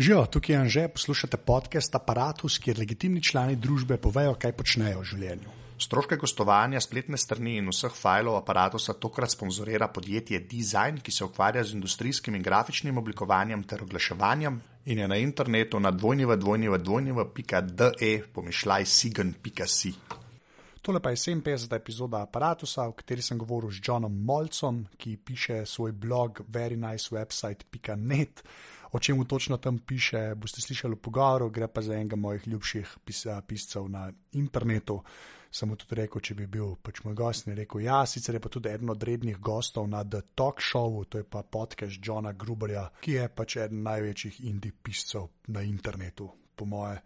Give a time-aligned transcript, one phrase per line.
[0.00, 5.04] Živijo, tukaj je Anže, poslušate podcast Apparatus, kjer legitimni člani družbe povejo, kaj počnejo v
[5.04, 5.50] življenju.
[5.76, 11.64] Stroške gostovanja, spletne strani in vseh fajlov aparata tokrat sponzorira podjetje Design, ki se ukvarja
[11.64, 19.92] z industrijskim in grafičnim oblikovanjem ter oglaševanjem in je na internetu na dvojnjeva.de pomišljaj sigen.si.
[20.82, 21.76] Tole pa je 57.
[21.76, 28.42] epizoda aparata, v kateri sem govoril z Johnom Molcom, ki piše svoj blog verynicewebsite.net.
[28.92, 32.96] O čem točno tam piše, boste slišali v pogovoru, gre pa za enega mojih ljubših
[33.04, 35.02] pis piscev na internetu.
[35.66, 38.48] Mu tudi rekel, če bi bil pač moj gost, in rekel: Ja, sicer je pa
[38.48, 42.88] tudi eden od rednih gostov na The Talk Show, to je pa podcast Johna Gruberja,
[43.00, 47.02] ki je pač eden največjih indie piscev na internetu, po moje.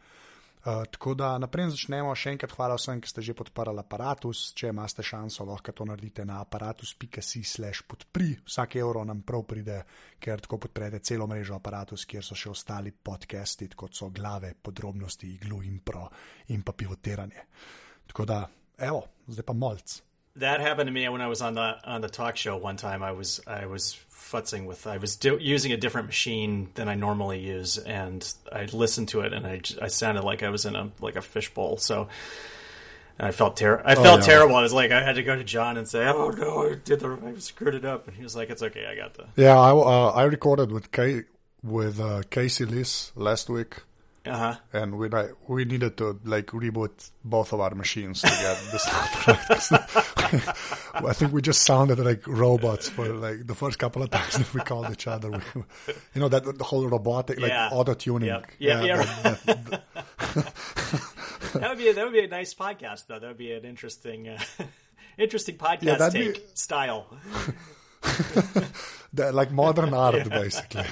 [0.65, 2.15] Uh, tako da naprej začnemo.
[2.17, 4.47] Še enkrat hvala vsem, ki ste že podprli aparatus.
[4.57, 8.31] Če imate šanso, lahko to naredite na aparatus.si/slash podpri.
[8.49, 9.83] Vsak evro nam prav pride,
[10.17, 15.35] ker tako podprete celo mrežo aparatus, kjer so še ostali podcasti, kot so glave, podrobnosti,
[15.37, 16.09] iglu in pro
[16.57, 17.45] in pa pivotiranje.
[18.09, 18.41] Tako da,
[18.81, 20.01] evo, zdaj pa malc.
[20.41, 23.05] That happened to me when I was on the on the talk show one time.
[23.05, 23.93] I was I was
[24.31, 28.65] futzing with I was do, using a different machine than I normally use, and I
[28.67, 31.77] listened to it, and I, I sounded like I was in a like a fishbowl.
[31.79, 32.09] So
[33.19, 33.85] I felt terrible.
[33.87, 34.27] I oh, felt yeah.
[34.27, 34.57] terrible.
[34.57, 37.01] I was like, I had to go to John and say, "Oh no, I did
[37.01, 39.59] the I screwed it up," and he was like, "It's okay, I got the." Yeah,
[39.59, 41.25] I uh, I recorded with Kay
[41.63, 43.83] with uh, Casey Liss last week
[44.27, 44.57] uh-huh.
[44.73, 48.83] and we like, we needed to like reboot both of our machines to get this
[48.85, 50.49] sound right.
[50.95, 54.55] I think we just sounded like robots for like the first couple of times that
[54.55, 55.31] we called each other.
[55.31, 55.39] We,
[56.15, 57.69] you know that the whole robotic like yeah.
[57.71, 58.29] auto tuning.
[58.29, 58.51] Yep.
[58.59, 58.97] Yeah, yeah.
[58.97, 59.83] That, that,
[61.55, 63.19] that, would be a, that would be a nice podcast though.
[63.19, 64.39] That would be an interesting uh,
[65.19, 66.43] interesting podcast yeah, take be...
[66.55, 67.07] style.
[69.13, 70.85] like modern art, basically.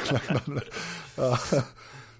[1.18, 1.36] uh,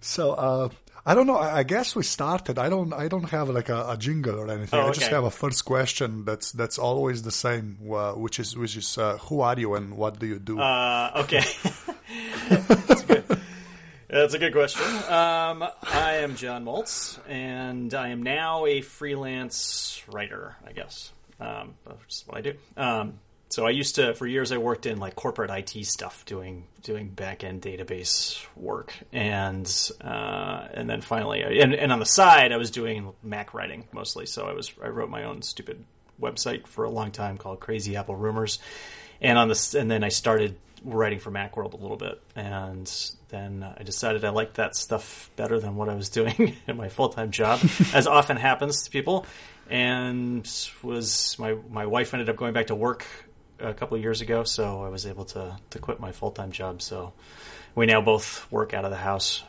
[0.00, 0.33] so.
[0.33, 0.68] Uh,
[1.05, 1.36] I don't know.
[1.36, 2.58] I guess we started.
[2.58, 2.92] I don't.
[2.92, 4.78] I don't have like a, a jingle or anything.
[4.78, 4.91] Oh, okay.
[4.91, 8.77] I just have a first question that's that's always the same, uh, which is which
[8.77, 10.61] is uh, who are you and what do you do?
[10.61, 11.42] Uh, okay,
[12.48, 13.24] that's good.
[14.08, 14.85] That's a good question.
[15.11, 20.55] Um, I am John Moltz, and I am now a freelance writer.
[20.64, 22.55] I guess um, that's what I do.
[22.77, 23.19] Um,
[23.52, 27.11] so I used to, for years, I worked in like corporate IT stuff, doing doing
[27.11, 29.70] back end database work, and
[30.01, 34.24] uh, and then finally, and, and on the side, I was doing Mac writing mostly.
[34.24, 35.85] So I was I wrote my own stupid
[36.18, 38.58] website for a long time called Crazy Apple Rumors,
[39.20, 42.90] and on this, and then I started writing for MacWorld a little bit, and
[43.29, 46.89] then I decided I liked that stuff better than what I was doing in my
[46.89, 47.61] full time job,
[47.92, 49.27] as often happens to people.
[49.69, 50.51] And
[50.83, 53.07] was my my wife ended up going back to work
[53.62, 56.52] a couple of years ago, so I was able to to quit my full time
[56.52, 56.83] job.
[56.83, 57.12] So
[57.74, 59.42] we now both work out of the house,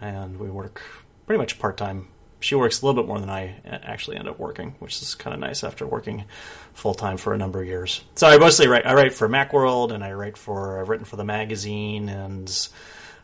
[0.00, 0.82] and we work
[1.26, 2.08] pretty much part time.
[2.40, 5.34] She works a little bit more than I actually end up working, which is kind
[5.34, 6.24] of nice after working
[6.72, 8.02] full time for a number of years.
[8.14, 8.86] So I mostly write.
[8.86, 10.80] I write for MacWorld, and I write for.
[10.80, 12.68] I've written for the magazine and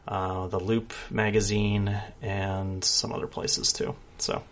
[0.06, 3.94] uh, the Loop magazine, and some other places too.
[4.18, 4.42] So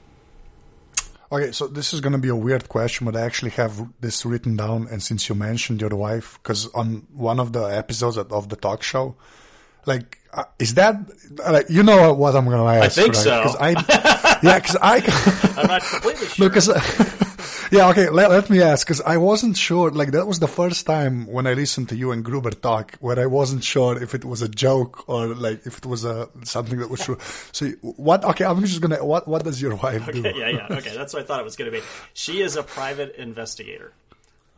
[1.33, 4.27] Okay, so this is going to be a weird question, but I actually have this
[4.27, 4.87] written down.
[4.91, 8.83] And since you mentioned your wife, because on one of the episodes of the talk
[8.83, 9.17] show,
[9.87, 10.97] like, uh, is that
[11.51, 12.99] like you know what I'm going to ask?
[12.99, 13.23] I think right?
[13.23, 13.43] so.
[13.45, 13.71] Cause I,
[14.43, 16.49] yeah, because I, I'm not completely sure.
[16.51, 16.69] Because.
[17.77, 20.85] Yeah, okay, let, let me ask, because I wasn't sure, like, that was the first
[20.85, 24.27] time when I listened to you and Gruber talk where I wasn't sure if it
[24.27, 27.17] was a joke or, like, if it was a, something that was true.
[27.53, 30.39] So, what, okay, I'm just gonna, what, what does your wife okay, do?
[30.39, 31.81] Yeah, yeah, okay, that's what I thought it was gonna be.
[32.13, 33.95] She is a private investigator.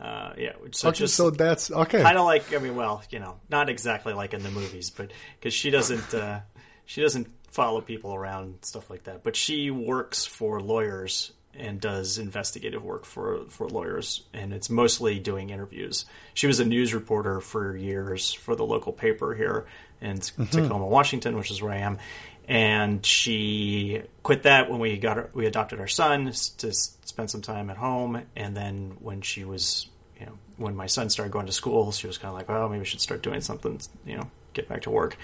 [0.01, 2.03] Uh, yeah, so okay, just so that's okay.
[2.03, 5.13] Kind of like I mean, well, you know, not exactly like in the movies, but
[5.39, 6.41] because she doesn't, uh,
[6.85, 9.23] she doesn't follow people around stuff like that.
[9.23, 15.19] But she works for lawyers and does investigative work for for lawyers, and it's mostly
[15.19, 16.07] doing interviews.
[16.35, 19.67] She was a news reporter for years for the local paper here
[20.01, 20.45] in mm-hmm.
[20.45, 21.99] Tacoma, Washington, which is where I am.
[22.47, 26.27] And she quit that when we got her, we adopted our son
[26.59, 30.87] to spend some time at home, and then when she was you know when my
[30.87, 33.23] son started going to school, she was kind of like, well, maybe we should start
[33.23, 35.17] doing something, you know, get back to work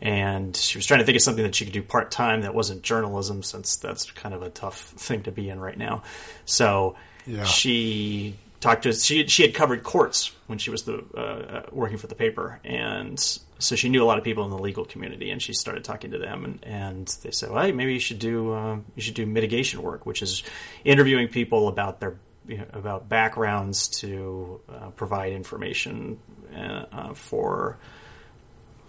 [0.00, 2.54] and she was trying to think of something that she could do part time that
[2.54, 6.02] wasn't journalism, since that's kind of a tough thing to be in right now.
[6.44, 6.96] So
[7.26, 7.44] yeah.
[7.44, 12.06] she talked to she she had covered courts when she was the uh, working for
[12.06, 13.18] the paper, and
[13.58, 16.12] so she knew a lot of people in the legal community, and she started talking
[16.12, 19.14] to them, and, and they said, "Well, hey, maybe you should do uh, you should
[19.14, 20.42] do mitigation work, which is
[20.84, 26.18] interviewing people about their you know, about backgrounds to uh, provide information
[26.54, 27.78] uh, uh, for."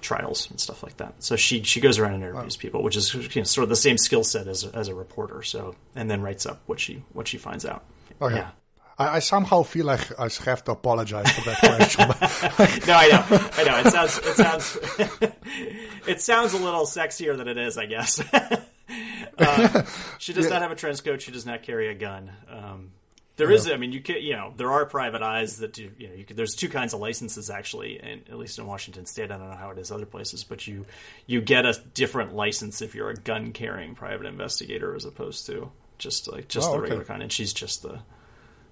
[0.01, 1.15] Trials and stuff like that.
[1.19, 3.75] So she she goes around and interviews people, which is you know, sort of the
[3.75, 5.43] same skill set as a, as a reporter.
[5.43, 7.83] So and then writes up what she what she finds out.
[8.21, 8.35] Okay.
[8.35, 8.51] Yeah.
[8.97, 12.09] I, I somehow feel like I have to apologize for that question.
[12.87, 13.79] No, I know, I know.
[13.79, 14.77] It sounds it sounds
[16.07, 18.21] it sounds a little sexier than it is, I guess.
[19.37, 19.85] uh,
[20.17, 21.21] she does not have a trench coat.
[21.21, 22.31] She does not carry a gun.
[22.49, 22.91] Um,
[23.39, 26.09] there is, I mean, you can, you know, there are private eyes that do, you
[26.09, 29.31] know, you can, there's two kinds of licenses actually, and at least in Washington State,
[29.31, 30.85] I don't know how it is other places, but you
[31.25, 35.71] you get a different license if you're a gun carrying private investigator as opposed to
[35.97, 36.81] just like just Oh, the okay.
[36.83, 37.23] regular kind.
[37.23, 38.01] And she's just the,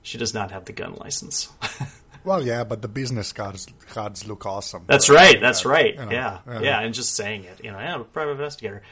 [0.01, 1.49] she does not have the gun license.
[2.23, 4.83] well, yeah, but the business cards cards look awesome.
[4.85, 5.39] That's right.
[5.39, 5.93] That's right.
[5.95, 6.59] you know, yeah, yeah.
[6.61, 8.83] yeah, and just saying it, you know, yeah, I'm a private investigator.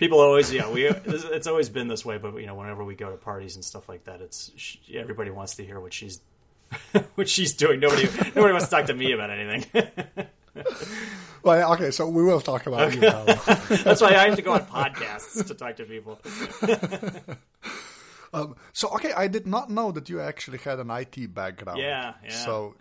[0.00, 0.86] People always, yeah, we.
[0.86, 3.86] It's always been this way, but you know, whenever we go to parties and stuff
[3.86, 6.22] like that, it's she, everybody wants to hear what she's
[7.16, 7.80] what she's doing.
[7.80, 9.66] Nobody, nobody wants to talk to me about anything.
[11.42, 13.24] Well, okay, so we will talk about you now.
[13.24, 16.20] That's why I have to go on podcasts to talk to people.
[18.74, 21.78] So, okay, I did not know that you actually had an IT background.
[21.78, 22.30] Yeah, yeah.
[22.30, 22.74] So,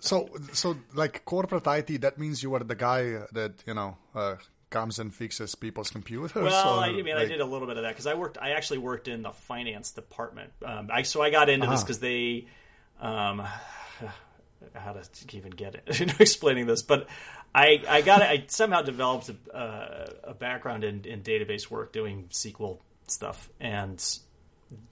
[0.00, 4.34] so, so like corporate IT, that means you were the guy that you know uh,
[4.70, 6.34] comes and fixes people's computers.
[6.34, 8.38] Well, or, I, mean, I did a little bit of that because I worked.
[8.40, 10.52] I actually worked in the finance department.
[10.64, 11.84] Um, I so I got into this Uh-huh.
[11.84, 12.46] because they,
[13.00, 13.40] um,
[14.74, 17.08] how to even get it into explaining this, but
[17.54, 22.28] I I got I somehow developed a, uh, a background in, in database work doing
[22.30, 24.02] SQL stuff and.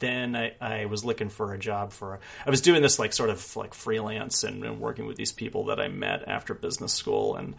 [0.01, 3.31] Then I, I was looking for a job for I was doing this like sort
[3.31, 7.37] of like freelance and, and working with these people that I met after business school
[7.37, 7.55] and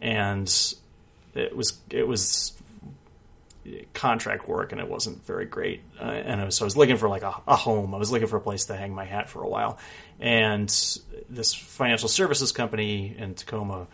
[0.00, 0.74] and
[1.34, 2.52] it was it was
[3.94, 5.82] contract work and it wasn't very great.
[6.00, 7.94] Uh, and I was, so I was looking for like a, a home.
[7.94, 9.78] I was looking for a place to hang my hat for a while.
[10.18, 10.68] And
[11.28, 13.86] this financial services company in Tacoma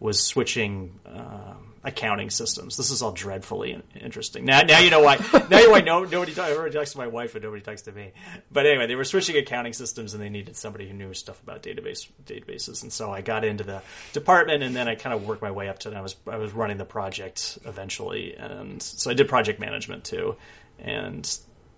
[0.00, 2.76] was switching um, accounting systems.
[2.76, 4.44] This is all dreadfully interesting.
[4.44, 5.16] Now, now you know why.
[5.50, 7.82] Now you know why no, nobody talk, everybody talks to my wife and nobody talks
[7.82, 8.12] to me.
[8.52, 11.62] But anyway, they were switching accounting systems and they needed somebody who knew stuff about
[11.62, 12.82] database databases.
[12.82, 13.82] And so I got into the
[14.12, 15.88] department and then I kind of worked my way up to.
[15.88, 20.04] And I was I was running the project eventually, and so I did project management
[20.04, 20.36] too.
[20.78, 21.28] And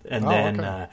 [0.07, 0.59] and Oh, then.
[0.59, 0.67] okay.
[0.67, 0.87] Uh,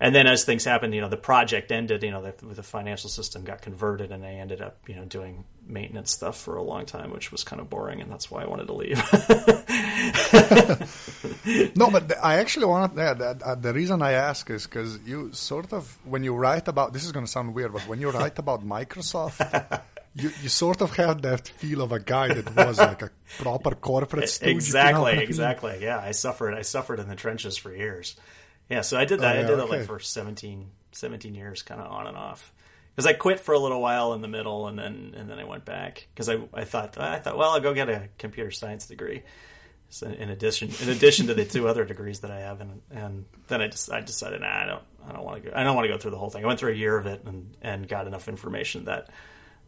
[0.00, 2.02] and then as things happened, you know, the project ended.
[2.02, 5.44] You know, the, the financial system got converted, and I ended up, you know, doing
[5.66, 8.46] maintenance stuff for a long time, which was kind of boring, and that's why I
[8.46, 9.02] wanted to leave.
[11.76, 14.98] No, but the, I actually want yeah, that, uh, the reason I ask is because
[15.04, 18.00] you sort of when you write about this is going to sound weird, but when
[18.00, 19.82] you write about Microsoft,
[20.14, 23.74] you, you sort of have that feel of a guy that was like a proper
[23.74, 24.42] corporate stooge.
[24.42, 25.22] if you know exactly, I mean.
[25.22, 25.78] exactly.
[25.80, 26.54] Yeah, I suffered.
[26.54, 28.16] I suffered in the trenches for years.
[28.68, 29.36] Yeah, so I did that.
[29.36, 32.52] Oh, I yeah, did that like for 17, 17 years, kind of on and off.
[32.94, 35.44] Because I quit for a little while in the middle, and then and then I
[35.44, 38.86] went back because I I thought I thought well I'll go get a computer science
[38.86, 39.22] degree.
[39.88, 43.24] So in addition in addition to the two other degrees that I have, and and
[43.48, 45.74] then I just I decided nah, I don't I don't want to go I don't
[45.74, 46.44] want to go through the whole thing.
[46.44, 49.10] I went through a year of it and and got enough information that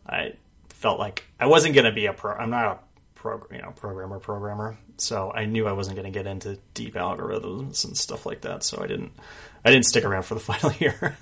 [0.07, 0.35] I
[0.69, 2.33] felt like I wasn't going to be a pro.
[2.33, 2.86] I'm not
[3.17, 4.79] a pro, you know, programmer programmer.
[4.99, 8.63] So I knew I wasn't going to get into deep algorithms and stuff like that.
[8.63, 9.13] So I didn't
[9.65, 11.17] I didn't stick around for the final year.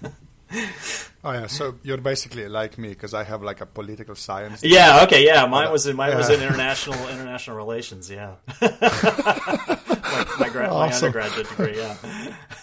[1.27, 4.63] Oh yeah, so you're basically like me because I have like a political science.
[4.63, 5.05] yeah.
[5.05, 5.25] Okay.
[5.25, 5.47] Yeah.
[5.47, 8.11] Mine was in mine was in international international relations.
[8.11, 8.35] Yeah.
[8.61, 11.77] my my, gra- my undergraduate degree.
[11.79, 11.97] Yeah.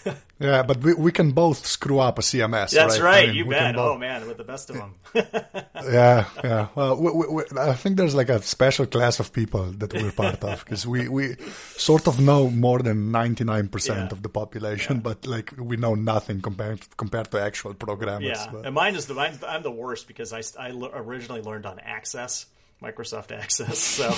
[0.41, 2.71] Yeah, but we, we can both screw up a CMS.
[2.71, 3.03] That's right.
[3.03, 3.23] right.
[3.25, 3.75] I mean, you bet.
[3.75, 4.95] both- Oh man, with the best of them.
[5.13, 6.67] Yeah, yeah.
[6.73, 10.43] Well, we, we, I think there's like a special class of people that we're part
[10.43, 11.35] of because we, we
[11.77, 16.79] sort of know more than 99% of the population, but like we know nothing compared
[16.97, 18.25] compared to actual programmers.
[18.29, 21.65] Yeah, But- and mine is the mine, I'm the worst because I, I originally learned
[21.65, 22.45] on Access,
[22.81, 23.77] Microsoft Access.
[24.01, 24.11] So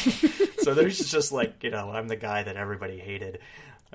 [0.63, 3.39] so there's just like you know I'm the guy that everybody hated.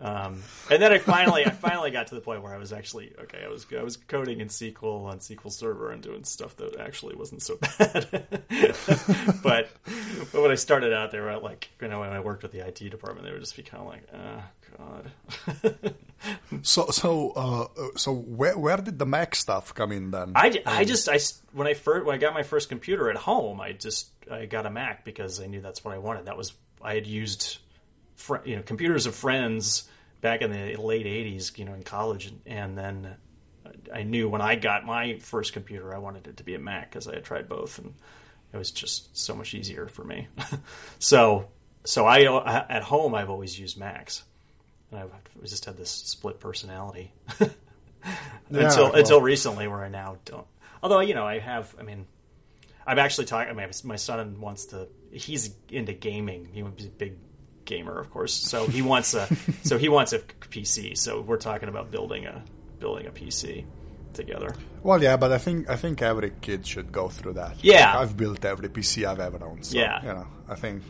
[0.00, 3.12] Um, and then I finally I finally got to the point where I was actually
[3.22, 3.42] okay.
[3.44, 7.16] I was I was coding in SQL on SQL Server and doing stuff that actually
[7.16, 8.28] wasn't so bad.
[9.42, 9.70] but
[10.32, 12.66] but when I started out, they were like you know when I worked with the
[12.66, 14.42] IT department, they would just be kind of like oh
[14.76, 15.94] god.
[16.62, 20.32] So, so, uh, so where where did the Mac stuff come in then?
[20.34, 23.16] I, I just I s- when I first when I got my first computer at
[23.16, 26.26] home, I just I got a Mac because I knew that's what I wanted.
[26.26, 27.58] That was I had used
[28.18, 29.88] fr- you know computers of friends
[30.20, 33.16] back in the late '80s, you know, in college, and, and then
[33.92, 36.90] I knew when I got my first computer, I wanted it to be a Mac
[36.90, 37.94] because I had tried both, and
[38.52, 40.28] it was just so much easier for me.
[40.98, 41.48] so
[41.84, 44.24] so I at home I've always used Macs,
[44.90, 45.10] and I've
[45.42, 47.12] just had this split personality.
[48.50, 50.46] until well- until recently, where I now don't.
[50.82, 51.74] Although you know, I have.
[51.78, 52.06] I mean,
[52.86, 53.50] I'm actually talking.
[53.50, 54.88] I mean, my son wants to.
[55.10, 56.48] He's into gaming.
[56.52, 57.16] He He's a big
[57.68, 58.34] gamer, of course.
[58.34, 59.28] So he wants a.
[59.62, 60.18] so he wants a
[60.54, 60.96] PC.
[60.98, 62.42] So we're talking about building a
[62.80, 63.64] building a PC
[64.14, 64.50] together.
[64.82, 67.54] Well, yeah, but I think I think every kid should go through that.
[67.62, 67.92] Yeah.
[67.92, 69.64] Like, I've built every PC I've ever owned.
[69.66, 70.00] So, Yeah.
[70.02, 70.82] you know, I think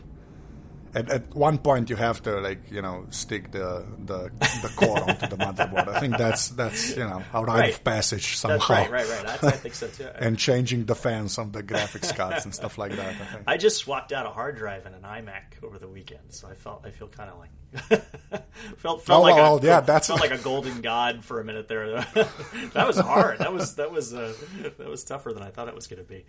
[0.95, 4.31] at, at one point you have to like you know stick the the,
[4.61, 5.87] the core onto the motherboard.
[5.87, 7.73] I think that's that's you know a rite Right.
[7.73, 8.57] of passage somehow.
[8.57, 9.25] That's right, right, right.
[9.25, 10.07] That's, I think so too.
[10.19, 13.05] And changing the fans on the graphics cards and stuff like that.
[13.07, 13.43] I think.
[13.47, 16.53] I just swapped out a hard drive and an iMac over the weekend, so I
[16.55, 17.49] felt I feel kind of like
[18.77, 21.43] felt felt Oh, like well, a, yeah, that's- felt like a golden god for a
[21.43, 22.01] minute there.
[22.73, 23.39] that was hard.
[23.39, 24.33] That was that was uh,
[24.77, 26.25] that was tougher than I thought it was going to be.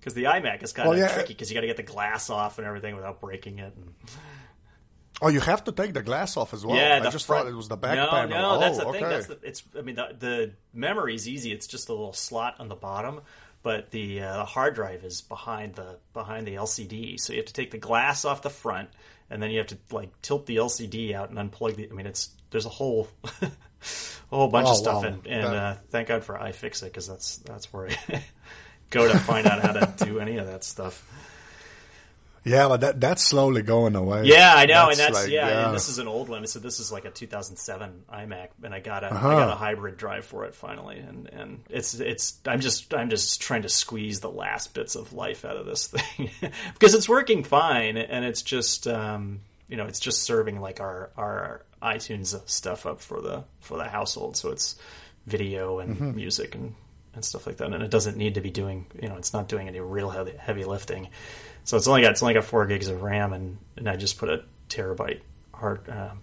[0.00, 1.12] Because the iMac is kind of yeah.
[1.12, 3.74] tricky because you got to get the glass off and everything without breaking it.
[3.76, 3.94] And,
[5.22, 6.76] Oh, you have to take the glass off as well.
[6.76, 8.28] yeah, I just front- thought it was the back no, panel.
[8.28, 8.98] No, oh, that's the okay.
[9.00, 9.08] thing.
[9.08, 9.62] That's the, it's.
[9.76, 11.52] I mean, the, the is easy.
[11.52, 13.22] It's just a little slot on the bottom,
[13.62, 17.18] but the uh, hard drive is behind the behind the LCD.
[17.18, 18.90] So you have to take the glass off the front,
[19.30, 21.88] and then you have to like tilt the LCD out and unplug the.
[21.88, 23.08] I mean, it's there's a whole
[23.42, 23.48] a
[24.28, 25.08] whole bunch Oh, of stuff, wow.
[25.08, 28.22] and, and That- uh, thank God for iFixit because that's that's where I
[28.90, 31.02] go to find out how to do any of that stuff.
[32.44, 34.24] yeah, but that that's slowly going away.
[34.26, 36.46] Yeah, I know, and that's like, yeah, And this is an old one.
[36.46, 39.28] So this is like a 2007 iMac, and I got a I Uh-huh.
[39.30, 43.40] got a hybrid drive for it finally, and and it's it's I'm just I'm just
[43.42, 46.30] trying to squeeze the last bits of life out of this thing
[46.74, 51.10] because it's working fine, and it's just um, you know it's just serving like our
[51.16, 54.76] our iTunes stuff up for the for the household, so it's
[55.26, 56.14] video and Mm-hmm.
[56.14, 56.74] music and
[57.16, 59.48] and stuff like that, and it doesn't need to be doing you know it's not
[59.48, 61.08] doing any real heavy, heavy lifting.
[61.64, 64.18] So it's only got it's only got four gigs of RAM, and, and I just
[64.18, 65.20] put a terabyte
[65.52, 66.20] hard um,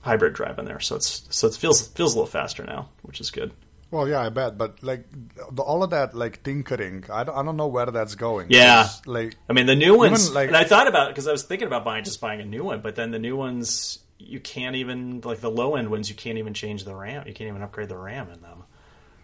[0.00, 0.80] hybrid drive in there.
[0.80, 3.52] So it's so it feels feels a little faster now, which is good.
[3.92, 4.56] Well, yeah, I bet.
[4.56, 5.04] But like
[5.52, 8.46] the, all of that, like tinkering, I don't, I don't know where that's going.
[8.50, 8.88] Yeah.
[9.04, 10.24] like I mean, the new ones.
[10.26, 12.44] Even, like- and I thought about because I was thinking about buying just buying a
[12.44, 16.08] new one, but then the new ones you can't even like the low end ones
[16.08, 17.26] you can't even change the RAM.
[17.26, 18.59] You can't even upgrade the RAM in them.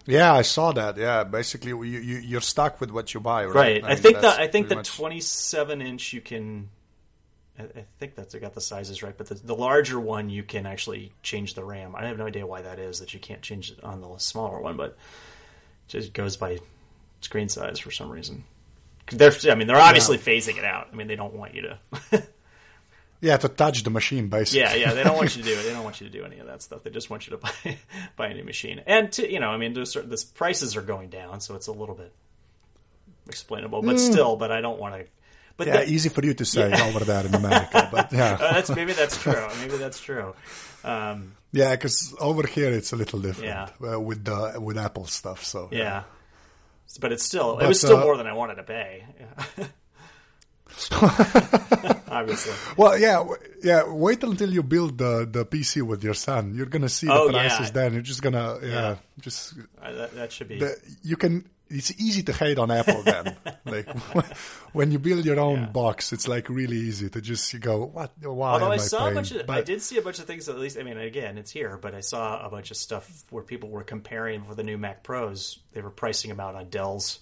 [0.07, 0.97] Yeah, I saw that.
[0.97, 3.55] Yeah, basically, you, you you're stuck with what you buy, right?
[3.55, 3.85] Right.
[3.85, 6.71] I, mean, think that I think the much- 27 inch you can.
[7.59, 10.43] I I think that's I got the sizes right, but the, the larger one you
[10.43, 11.95] can actually change the RAM.
[11.97, 14.61] I have no idea why that is that you can't change it on the smaller
[14.61, 16.59] one, but it just goes by
[17.21, 18.45] screen size for some reason.
[19.11, 20.89] They're, I mean, they're obviously phasing it out.
[20.93, 21.79] I mean, they don't want you to.
[23.27, 24.61] yeah to touch the machine, basically.
[24.61, 25.63] yeah, yeah, they don't want you to do it.
[25.65, 26.83] They don't want you to do any of that stuff.
[26.85, 27.77] They just want you to buy
[28.17, 28.81] buy a new machine.
[28.87, 31.67] And to, you know, I mean, there's certain, the prices are going down, so it's
[31.67, 32.13] a little bit
[33.29, 34.37] explainable, but still.
[34.37, 35.05] But I don't want to.
[35.59, 35.75] But Mm.
[35.75, 38.93] Yeah, easy for you to say over there in America, but yeah, Uh, that's maybe
[38.93, 39.47] that's true.
[39.61, 40.35] Maybe that's true.
[40.85, 43.49] Um, yeah, because over here it's a little different
[43.81, 43.93] Yeah.
[43.95, 45.45] uh, with the with Apple stuff.
[45.45, 46.03] So yeah,
[47.01, 49.05] but it's still it was still uh, more than I wanted to pay.
[52.11, 53.25] Obviously, Well, yeah,
[53.63, 53.83] yeah.
[53.89, 56.55] Wait until you build the the PC with your son.
[56.55, 57.33] You're gonna see the Oh, yeah.
[57.49, 57.93] prices then.
[57.95, 58.97] You're just gonna yeah, Yeah.
[59.21, 60.59] just Uh, that, that should be.
[60.59, 61.45] the, you can.
[61.69, 63.35] It's easy to hate on Apple then.
[63.65, 63.89] like
[64.73, 65.67] when you build your own Yeah.
[65.67, 68.13] box, it's like really easy to just go, what?
[68.23, 70.49] Why Although I I, saw a bunch of, I did see a bunch of things.
[70.49, 73.43] At least, I mean, again, it's here, but I saw a bunch of stuff where
[73.43, 75.59] people were comparing for the new Mac Pros.
[75.73, 77.19] They were pricing them out on Dell's.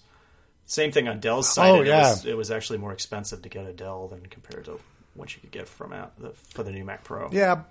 [0.65, 1.69] Same thing on Dell's side.
[1.69, 1.97] Oh, yeah.
[1.97, 4.79] it, was, it was actually more expensive to get a Dell than compared to
[5.13, 7.29] what you could get from out the, for the new Mac Pro.
[7.31, 7.63] Yeah,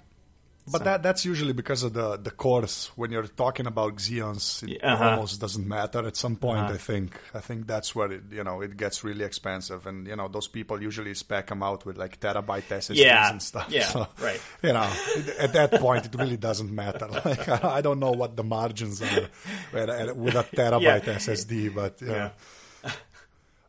[0.70, 2.90] but that that's usually because of the the cores.
[2.96, 5.10] When you're talking about Xeons, it uh-huh.
[5.10, 6.06] almost doesn't matter.
[6.06, 6.72] At some point, Uh-huh.
[6.72, 10.16] I think I think that's where it you know it gets really expensive, and you
[10.16, 13.66] know those people usually spec them out with like terabyte SSDs Yeah, and stuff.
[13.68, 14.40] yeah, So, right.
[14.62, 14.90] You know,
[15.38, 17.08] at that point, it really doesn't matter.
[17.24, 19.28] Like I don't know what the margins are
[19.72, 21.16] with a terabyte Yeah.
[21.16, 22.30] SSD, but yeah.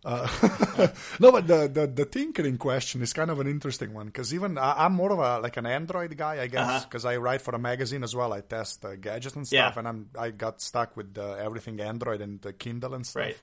[0.06, 0.88] Yeah.
[1.20, 4.58] No, but the, the the tinkering question is kind of an interesting one because even
[4.58, 6.86] I, I'm more of a like an Android guy, I guess, Uh-huh.
[6.88, 8.34] because I write for a magazine as well.
[8.34, 9.80] I test uh, gadgets and stuff, Yeah.
[9.80, 13.24] and I'm I got stuck with uh, everything Android and the Kindle and stuff.
[13.24, 13.38] Right.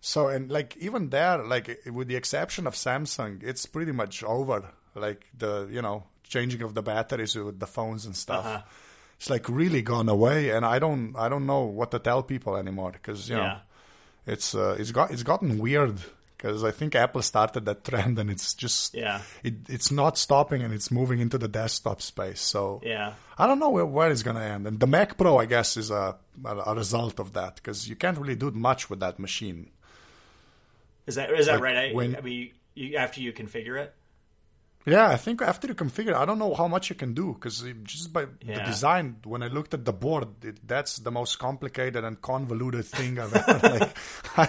[0.00, 4.64] So and like even there, like with the exception of Samsung, it's pretty much over.
[4.94, 8.44] Like the you know changing of the batteries with the phones and stuff.
[8.46, 8.62] Uh-huh.
[9.18, 12.56] It's like really gone away, and I don't I don't know what to tell people
[12.56, 13.58] anymore because you know Yeah.
[14.26, 15.98] It's uh, it's got it's gotten weird
[16.36, 19.20] because I think Apple started that trend and it's just Yeah.
[19.44, 22.40] it, it's not stopping and it's moving into the desktop space.
[22.40, 23.14] So Yeah.
[23.38, 24.66] I don't know where, where it's gonna end.
[24.66, 28.18] And the Mac Pro, I guess, is a a, result of that because you can't
[28.18, 29.70] really do much with that machine.
[31.06, 31.76] Is that is that Like, right?
[31.76, 33.94] I, when- I mean, you, after you configure it.
[34.84, 37.64] Yeah, I think after you configure, I don't know how much you can do because
[37.84, 42.02] just by the design, when I looked at the board, it, that's the most complicated
[42.04, 43.68] and convoluted thing I've ever.
[43.78, 43.90] like,
[44.36, 44.48] I,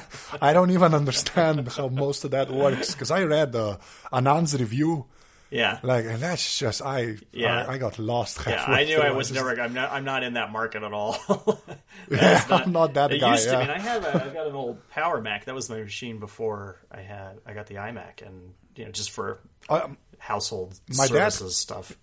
[0.50, 3.78] I don't even understand how most of that works because I read uh,
[4.12, 5.06] Anand's review,
[5.52, 5.78] Yeah.
[5.84, 7.18] like, and that's just I.
[7.32, 7.66] Yeah.
[7.68, 8.40] I, I got lost.
[8.48, 9.04] Yeah, I knew through.
[9.04, 9.62] I was just- never.
[9.62, 9.92] I'm not.
[9.92, 11.18] I'm not in that market at all.
[12.10, 13.58] Yeah, That's I'm not that it guy, Used to, yeah.
[13.60, 14.04] I mean, I have.
[14.04, 15.46] A, I've got an old Power Mac.
[15.46, 17.40] That was my machine before I had.
[17.46, 21.98] I got the iMac, and you know, just for Um, household My dad- services stuff.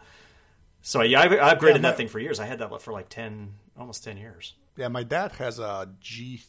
[0.83, 2.41] So yeah, I, I upgraded Yeah, my- that thing for years.
[2.41, 4.55] I had that for like ten, almost ten years.
[4.77, 6.41] yeah, my dad has a G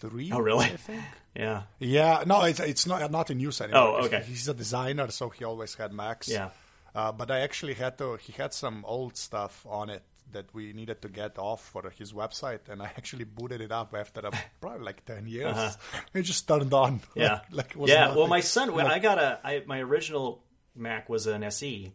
[0.00, 0.30] three.
[0.32, 0.66] Oh, really?
[0.66, 1.02] I think.
[1.36, 3.98] Yeah, Yeah, no, it's it's not not in use anymore.
[4.00, 4.22] Oh, okay.
[4.26, 6.28] He's a designer, so he always had Macs.
[6.28, 6.50] Yeah.
[6.94, 8.16] Uh, but I actually had to.
[8.16, 10.02] He had some old stuff on it
[10.32, 13.94] that we needed to get off for his website, and I actually booted it up
[13.94, 14.30] after a,
[14.60, 15.76] probably like ten years.
[16.14, 16.94] It just turned on.
[16.94, 17.10] Uh-huh.
[17.16, 18.00] yeah, like, like it was yeah.
[18.04, 18.16] nothing.
[18.18, 20.42] Well, my son, when I got a, I, my original
[20.76, 21.92] Mac was an SE,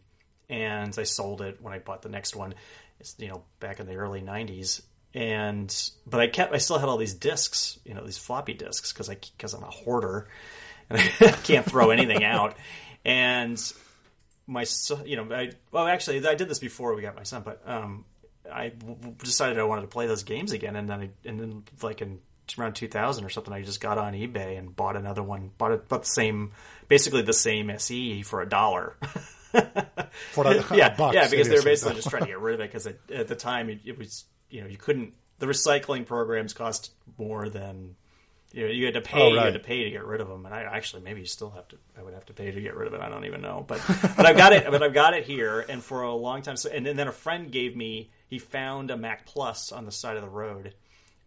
[0.48, 2.54] and I sold it when I bought the next one.
[2.98, 4.82] It's you know back in the early '90s,
[5.14, 5.74] and
[6.06, 9.10] but I kept, I still had all these discs, you know, these floppy disks because
[9.10, 10.28] I because I'm a hoarder,
[10.88, 12.56] and I can't throw anything out,
[13.04, 13.60] and
[14.46, 14.66] my
[15.04, 18.04] you know, I well actually I did this before we got my son, but um,
[18.52, 18.72] I
[19.18, 22.18] decided I wanted to play those games again, and then I, and then like in
[22.58, 25.88] around 2000 or something, I just got on eBay and bought another one, bought it,
[25.88, 26.52] bought the same,
[26.88, 28.96] basically the same SE for a dollar.
[30.32, 32.60] for a, yeah, buck, yeah, because they were basically just trying to get rid of
[32.60, 36.52] it because at the time it, it was you know you couldn't the recycling programs
[36.52, 37.96] cost more than
[38.52, 40.20] you know you had to pay Oh, you had to oh, pay to get rid
[40.20, 42.50] of them and I actually maybe you still have to I would have to pay
[42.50, 43.80] to get rid of it I don't even know but
[44.16, 46.70] but I've got it but I've got it here and for a long time so
[46.70, 50.16] and then, then a friend gave me he found a Mac Plus on the side
[50.16, 50.74] of the road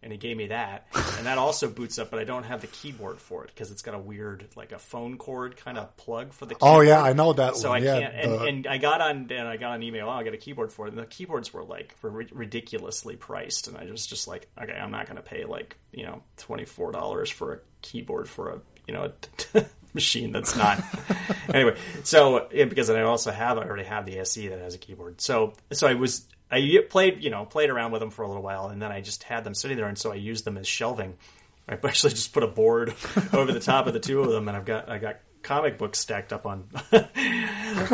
[0.04, 2.68] and he gave me that and that also boots up but I don't have the
[2.68, 6.32] keyboard for it because it's got a weird like a phone cord kind of plug
[6.32, 7.82] for the Oh yeah, I know that So one.
[7.82, 10.06] I yeah, can't, and, the- and I got on, and I got an email.
[10.06, 13.66] Oh, I got a keyboard for it, and the keyboards were like ri- ridiculously priced,
[13.66, 16.64] and I was just like, okay, I'm not going to pay like you know twenty
[16.64, 19.10] four dollars for a keyboard for a you know
[19.54, 20.82] a machine that's not.
[21.54, 24.78] anyway, so yeah, because I also have, I already have the SE that has a
[24.78, 25.20] keyboard.
[25.20, 26.26] So so I was.
[26.54, 29.00] I played, you know, played around with them for a little while, and then I
[29.00, 31.14] just had them sitting there, and so I used them as shelving.
[31.68, 32.94] I actually just put a board
[33.32, 35.98] over the top of the two of them, and I've got I got comic books
[35.98, 36.68] stacked up on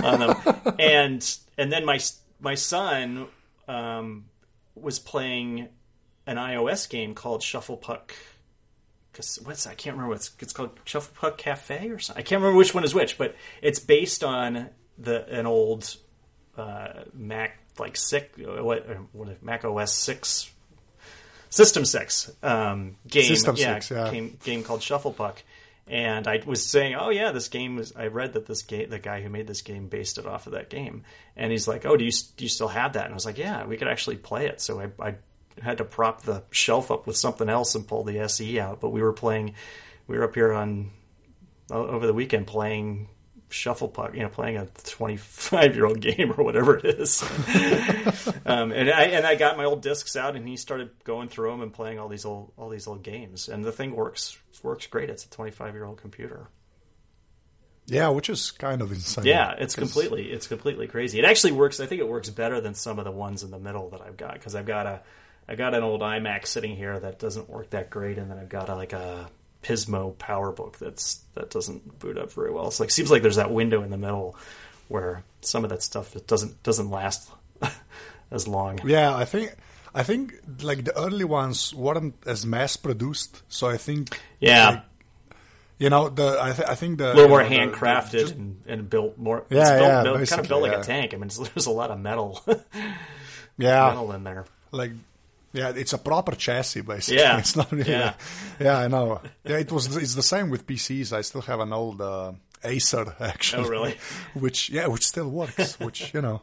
[0.03, 1.99] on them, and and then my
[2.39, 3.29] my son
[3.67, 4.27] um,
[4.75, 5.69] was playing
[6.27, 8.15] an iOS game called Shuffle Puck.
[9.43, 12.21] What's I can't remember what's it's called Shuffle Puck Cafe or something.
[12.21, 14.69] I can't remember which one is which, but it's based on
[14.99, 15.97] the an old
[16.57, 20.51] uh, Mac like six what, what Mac OS six
[21.51, 23.25] System Six um, game.
[23.25, 24.11] System yeah, 6, yeah.
[24.11, 25.43] Game, game called Shuffle Puck.
[25.89, 27.93] And I was saying, oh yeah, this game is.
[27.97, 30.53] I read that this game, the guy who made this game, based it off of
[30.53, 31.03] that game.
[31.37, 33.07] And he's like, oh, do you do you still have that?
[33.07, 34.61] And I was like, yeah, we could actually play it.
[34.61, 35.15] So I, I
[35.61, 38.81] had to prop the shelf up with something else and pull the SE out.
[38.81, 39.55] But we were playing.
[40.07, 40.93] We were up here on
[41.69, 43.09] over the weekend playing
[43.51, 47.23] shuffle puck, you know, playing a 25 year old game or whatever it is.
[48.47, 51.51] um, and I and I got my old discs out, and he started going through
[51.51, 53.49] them and playing all these old all these old games.
[53.49, 55.11] And the thing works works great.
[55.11, 56.49] It's a 25 year old computer.
[57.87, 59.25] yeah, which is kind of insane.
[59.25, 61.19] Yeah, it's 'cause- completely it's completely crazy.
[61.19, 61.81] It actually works.
[61.81, 64.17] I think it works better than some of the ones in the middle that I've
[64.17, 65.01] got because I've got a
[65.49, 68.49] I got an old iMac sitting here that doesn't work that great, and then I've
[68.49, 69.29] got a, like a
[69.63, 72.71] Pismo PowerBook that's that doesn't boot up very well.
[72.71, 74.37] So it seems like there's that window in the middle
[74.89, 77.31] where some of that stuff doesn't doesn't last
[78.31, 78.81] as long.
[78.85, 79.55] Yeah, I think
[79.95, 84.83] I think like the early ones weren't as mass produced, so I think Yeah, like,
[85.79, 88.11] you know the I, th- I think the a little more know, the- the- handcrafted
[88.13, 89.45] just- and, and built more.
[89.51, 90.81] Yeah, it's built, yeah, built- kind of built like yeah.
[90.81, 91.13] a tank.
[91.15, 92.43] I mean, there's a lot of metal
[93.59, 94.45] yeah, metal in there.
[94.73, 94.93] like
[95.53, 97.21] yeah, it's a proper chassis basically.
[97.21, 97.39] Yeah.
[97.43, 97.91] it's not really.
[97.91, 98.15] Yeah.
[98.59, 99.21] Yeah, I know.
[99.45, 99.95] Yeah, it was.
[99.97, 101.13] It's the same with PCs.
[101.13, 102.33] I still have an old uh,
[102.65, 103.65] Acer actually.
[103.65, 103.97] Oh, really?
[104.35, 105.79] Which yeah, which still works.
[105.81, 106.43] which you know,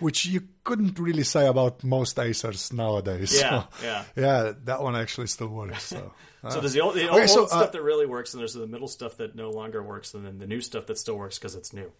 [0.00, 3.38] which you couldn't really say about most Acers nowadays.
[3.38, 4.04] Yeah, so, yeah.
[4.16, 4.52] yeah.
[4.64, 5.84] That one actually still works.
[5.84, 6.12] So.
[6.48, 8.40] So there's the old, the Okay, old, so, old uh, stuff that really works, and
[8.40, 11.16] there's the middle stuff that no longer works, and then the new stuff that still
[11.16, 11.90] works because it's new.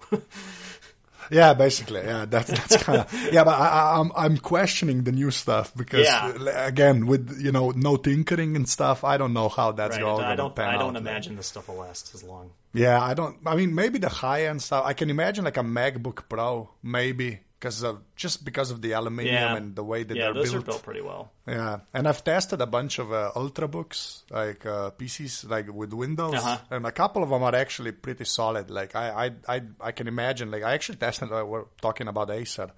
[1.31, 3.45] Yeah, basically, yeah, that, that's kind of yeah.
[3.45, 6.33] But I, I, I'm I'm questioning the new stuff because Yeah.
[6.67, 10.03] again, with you know no tinkering and stuff, I don't know how that's right?
[10.03, 10.59] going I don't.
[10.59, 12.51] I don't imagine this stuff will last as long.
[12.73, 13.39] Yeah, I don't.
[13.47, 14.85] I mean, maybe the high end stuff.
[14.85, 19.35] I can imagine like a MacBook Pro, maybe because of just because of the aluminium
[19.35, 19.57] Yeah.
[19.57, 20.62] and the way that yeah, they're those built.
[20.64, 21.33] are built pretty well.
[21.47, 26.35] Yeah, and I've tested a bunch of uh, ultrabooks, like uh, PCs, like with Windows,
[26.35, 26.59] Uh-huh.
[26.71, 28.71] and a couple of them are actually pretty solid.
[28.71, 30.51] Like I, I, I, I can imagine.
[30.51, 31.33] Like I actually tested.
[31.33, 32.71] Uh, we're talking about Acer.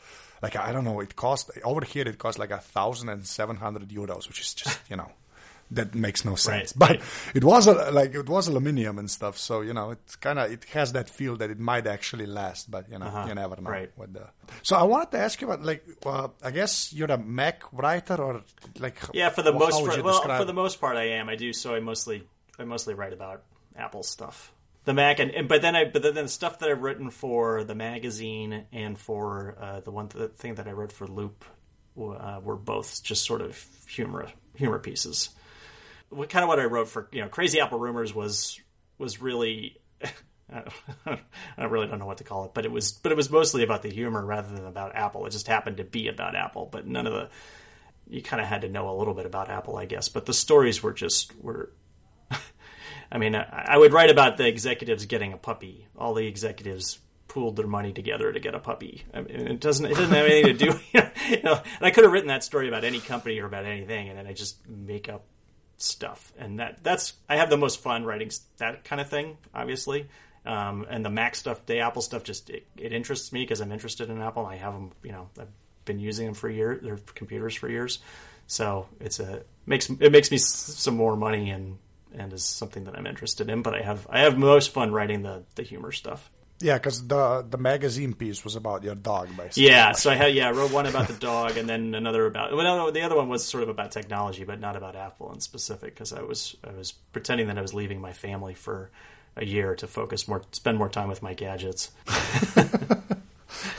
[0.43, 2.07] Like I don't know, it cost over here.
[2.07, 5.11] It cost like a thousand and seven hundred euros, which is just you know.
[5.70, 7.02] That makes no sense, Right, but right.
[7.35, 10.50] it was uh, like it was aluminium and stuff, so you know it's kind of
[10.50, 13.61] it has that feel that it might actually last, but you know Uh-huh, you never
[13.61, 13.70] know.
[13.70, 13.90] right.
[13.96, 14.28] With the
[14.62, 18.14] so I wanted to ask you about like uh, I guess you're a Mac writer
[18.16, 18.42] or
[18.78, 21.28] like Yeah, for the how most for, well, describe for the most part, I am.
[21.28, 21.52] I do.
[21.52, 22.26] So I mostly
[22.59, 23.42] I mostly write about
[23.76, 24.52] Apple stuff,
[24.87, 27.62] the Mac, and, and but then I but then the stuff that I've written for
[27.64, 31.44] the magazine and for uh, the one the thing that I wrote for Loop
[32.00, 35.28] uh, were both just sort of humor humor pieces.
[36.11, 38.61] What kind of what I wrote for you know Crazy Apple Rumors was
[38.99, 39.79] was really.
[41.59, 43.62] I really don't know what to call it, but it was, but it was mostly
[43.62, 45.27] about the humor rather than about Apple.
[45.27, 47.29] It just happened to be about Apple, but none of the,
[48.09, 50.09] you kind of had to know a little bit about Apple, I guess.
[50.09, 51.71] But the stories were just were.
[53.12, 55.87] I mean, I, I would write about the executives getting a puppy.
[55.99, 59.05] All the executives pooled their money together to get a puppy.
[59.12, 60.81] I mean, it doesn't it doesn't have anything to do.
[61.29, 64.09] You know, and I could have written that story about any company or about anything,
[64.09, 65.27] and then I just make up
[65.79, 66.33] stuff.
[66.38, 70.09] And that that's I have the most fun writing that kind of thing, obviously.
[70.45, 73.73] Um, and the Mac stuff, the Apple stuff, just it, it interests me because I'm
[73.73, 74.47] interested in Apple.
[74.47, 75.49] I have them, you know, I've
[75.85, 77.99] been using them for years, their computers for years.
[78.47, 81.79] So it's a makes it makes me some more money and
[82.14, 83.62] and is something that I'm interested in.
[83.62, 86.31] But I have I have most fun writing the the humor stuff.
[86.61, 89.66] Yeah, because the the magazine piece was about your dog, basically.
[89.66, 92.55] Yeah, so I had yeah, I wrote one about the dog, and then another about
[92.55, 95.40] well, no, the other one was sort of about technology, but not about Apple in
[95.40, 98.90] specific, because I was I was pretending that I was leaving my family for
[99.37, 101.92] a year to focus more, spend more time with my gadgets.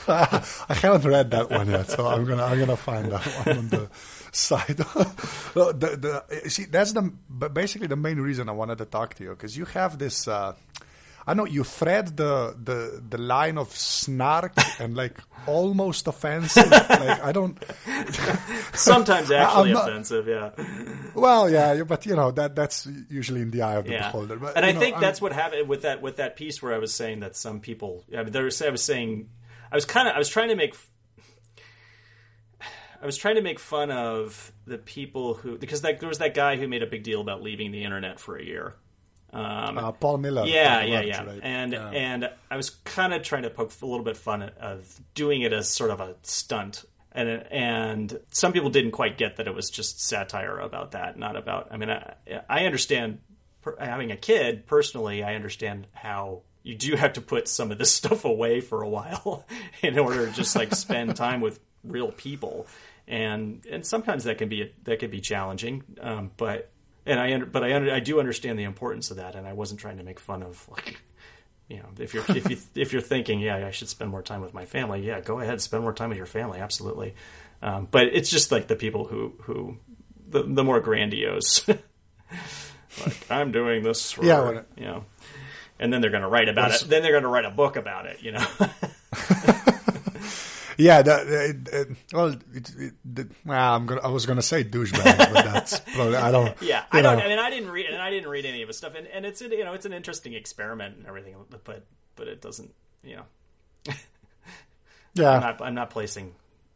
[0.08, 3.70] I haven't read that one yet, so I'm gonna I'm gonna find that one on
[3.70, 3.90] the
[4.32, 4.78] side.
[5.54, 7.02] The, the, see, that's the
[7.52, 10.28] basically the main reason I wanted to talk to you because you have this.
[10.28, 10.54] Uh,
[11.30, 16.70] I know you thread the, the the line of snark and like almost offensive.
[16.72, 17.56] like I don't.
[18.74, 20.50] Sometimes actually not- offensive, yeah,
[21.14, 24.08] Well, yeah, but you know that that's usually in the eye of the yeah.
[24.08, 24.38] beholder.
[24.38, 26.74] But, and I know, think I'm- that's what happened with that with that piece where
[26.74, 28.04] I was saying that some people.
[28.18, 29.30] I mean, there was I was saying
[29.72, 30.74] I was kind of I was trying to make
[33.02, 36.34] I was trying to make fun of the people who because that, there was that
[36.34, 38.76] guy who made a big deal about leaving the internet for a year.
[39.32, 40.46] Um, uh, Paul Miller.
[40.46, 41.40] yeah, yeah, yeah, right?
[41.44, 41.90] and Yeah.
[41.90, 45.54] and I was kind of trying to poke a little bit fun of doing it
[45.54, 46.86] as sort of a stunt.
[47.12, 51.36] And, and some people didn't quite get that it was just satire about that, not
[51.36, 51.68] about.
[51.72, 52.16] I mean, I,
[52.48, 53.20] I understand
[53.62, 55.24] per, having a kid personally.
[55.24, 58.90] I understand how you do have to put some of this stuff away for a
[58.90, 59.46] while
[59.82, 62.68] in order to just like spend time with real people,
[63.08, 65.84] and and sometimes that can be that can be challenging.
[66.00, 66.70] Um, but
[67.06, 69.54] and I under, but I under, I do understand the importance of that, and I
[69.54, 71.02] wasn't trying to make fun of like
[71.68, 74.42] you know if you're if you if you're thinking yeah I should spend more time
[74.42, 77.16] with my family yeah go ahead spend more time with your family absolutely,
[77.62, 79.78] um, but it's just like the people who who
[80.28, 81.68] the the more grandiose
[83.06, 85.06] like I'm doing this for Yeah, you know.
[85.82, 86.90] And then they're going to write about it.
[86.90, 88.46] Then they're going to write a book about it, you know.
[90.80, 95.44] Yeah, it, well, it, it, the, well, I'm gonna, I was gonna say douchebag, but
[95.44, 96.56] that's probably I don't.
[96.62, 97.18] Yeah, I don't.
[97.18, 97.26] know.
[97.26, 99.26] I mean, I didn't read, and I didn't read any of his stuff, and, and
[99.26, 101.84] it's you know it's an interesting experiment and everything, but
[102.16, 103.24] but it doesn't you know
[103.90, 103.96] I'm
[105.16, 106.34] yeah, not I'm not placing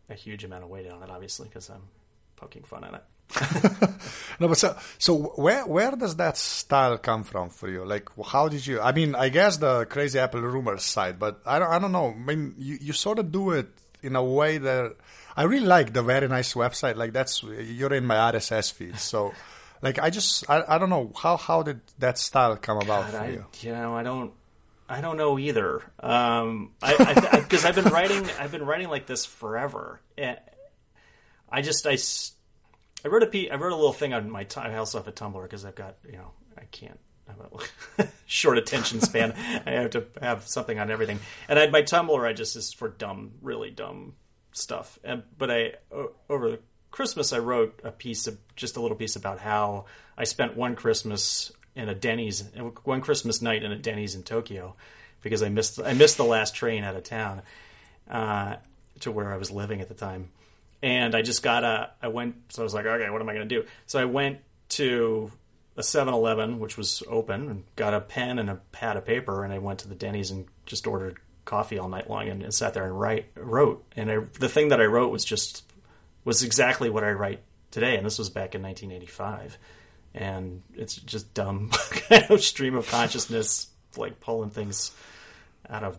[0.09, 1.83] a huge amount of weight on it, obviously, because I'm
[2.35, 3.03] poking fun at it.
[4.41, 7.85] no, but so so where where does that style come from for you?
[7.85, 8.81] Like, how did you?
[8.81, 12.09] I mean, I guess the crazy Apple rumors side, but I don't I don't know.
[12.09, 13.69] I mean, you you sort of do it
[14.03, 14.95] in a way that
[15.35, 16.95] I really like the very nice website.
[16.95, 19.33] Like that's you're in my RSS feed, so.
[19.81, 23.17] Like I just I, I don't know how how did that style come about for
[23.17, 23.45] I, you?
[23.59, 24.31] you know, I don't,
[24.87, 25.83] I don't know either.
[25.99, 29.99] Um, I because I've been writing, I've been writing like this forever.
[30.17, 30.37] And
[31.49, 31.97] I just, I.
[33.05, 34.45] I wrote a piece, I wrote a little thing on my.
[34.45, 36.99] T- I also have a Tumblr because I've got, you know, I can't.
[37.27, 37.69] I have
[38.07, 39.31] a short attention span.
[39.65, 41.19] I have to have something on everything.
[41.47, 44.13] And I, my Tumblr, I just is for dumb, really dumb
[44.51, 44.99] stuff.
[45.03, 45.73] And but I
[46.29, 46.59] over
[46.91, 49.85] Christmas, I wrote a piece of just a little piece about how
[50.17, 52.43] I spent one Christmas in a Denny's,
[52.83, 54.75] one Christmas night in a Denny's in Tokyo,
[55.21, 57.41] because I missed I missed the last train out of town
[58.09, 58.57] uh,
[58.99, 60.29] to where I was living at the time,
[60.83, 63.33] and I just got a I went so I was like okay what am I
[63.33, 65.31] going to do so I went to
[65.75, 69.53] a 7-Eleven which was open and got a pen and a pad of paper and
[69.53, 72.73] I went to the Denny's and just ordered coffee all night long and, and sat
[72.73, 73.83] there and write wrote.
[73.95, 75.63] And I, the thing that I wrote was just
[76.23, 77.97] was exactly what I write today.
[77.97, 79.57] And this was back in 1985.
[80.15, 81.69] And it's just dumb
[82.09, 84.91] kind of stream of consciousness, like pulling things
[85.69, 85.97] out of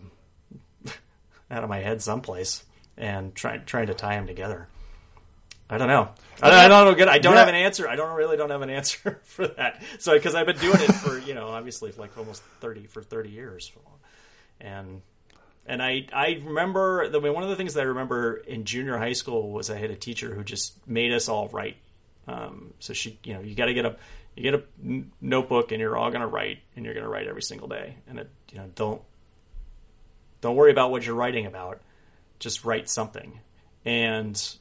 [1.51, 2.65] out of my head someplace
[2.97, 4.69] and trying trying to tie them together.
[5.71, 6.11] I don't know.
[6.43, 6.95] I don't, I don't know.
[6.95, 7.09] Good.
[7.09, 7.39] I don't Yeah.
[7.41, 7.89] have an answer.
[7.89, 9.83] I don't really don't have an answer for that.
[9.99, 13.31] So because I've been doing it for you know obviously like almost thirty for thirty
[13.31, 13.73] years,
[14.61, 15.01] and
[15.67, 19.15] and I I remember the one of the things that I remember in junior high
[19.15, 21.77] school was I had a teacher who just made us all write.
[22.27, 23.97] Um, so she you know you got to get a
[24.37, 27.27] you get a notebook and you're all going to write and you're going to write
[27.29, 29.01] every single day and it, you know don't
[30.41, 31.81] don't worry about what you're writing about
[32.41, 33.39] just write something
[33.85, 34.57] and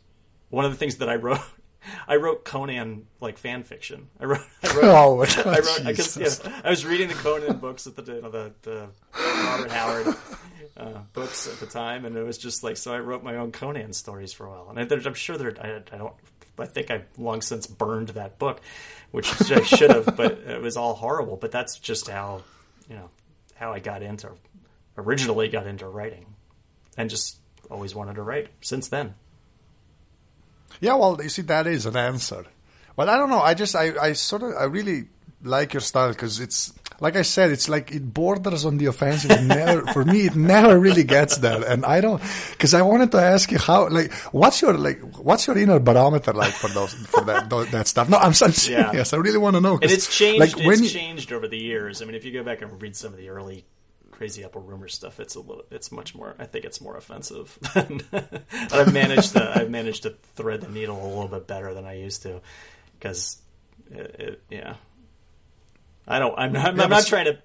[0.54, 1.40] one of the things that I wrote,
[2.08, 4.08] I wrote Conan like fan fiction.
[4.20, 6.42] I wrote, I wrote, Oh, I wrote, because Jesus.
[6.46, 8.88] yeah, I was reading the Conan books at the you know, the the
[9.20, 10.16] Robert Howard
[10.78, 12.94] uh, books at the time, and it was just like so.
[12.94, 15.54] I wrote my own Conan stories for a while, and I, I'm sure there.
[15.60, 16.14] I, I don't.
[16.60, 18.62] I think I've long since burned that book,
[19.10, 21.36] which I should have, but it was all horrible.
[21.36, 22.44] But that's just how
[22.88, 23.10] you know
[23.56, 24.30] how I got into
[25.00, 26.28] originally got into writing,
[26.96, 27.40] and just
[27.72, 29.16] always wanted to write since then.
[30.82, 32.46] Yeah, well, you see, that is an answer.
[32.96, 33.42] But I don't know.
[33.42, 35.06] I just, I, I sort of, I really
[35.44, 39.32] like your style because it's, like I said, it's like it borders on the offensive.
[39.32, 41.64] It never, for me, it never really gets there.
[41.68, 45.48] And I don't, because I wanted to ask you how, like, what's your, like, what's
[45.48, 48.10] your inner barometer like for those, for that, that stuff?
[48.10, 49.14] No, I'm, I'm serious.
[49.14, 49.80] I really want to know.
[49.82, 50.40] and it's changed.
[50.40, 52.02] Like, it's when you, changed over the years.
[52.02, 53.66] I mean, if you go back and read some of the early
[54.14, 55.66] crazy Apple rumor stuff, it's a little.
[55.72, 56.36] It's much more.
[56.38, 57.58] I think it's more offensive.
[57.74, 58.04] but
[58.72, 59.52] I've managed to.
[59.58, 62.42] I've managed to thread the needle a little bit better than I used to,
[62.98, 63.42] because,
[63.92, 64.76] it, it, yeah.
[66.08, 66.38] I don't.
[66.38, 66.68] I'm not.
[66.68, 67.40] I'm, Yeah, I'm not trying to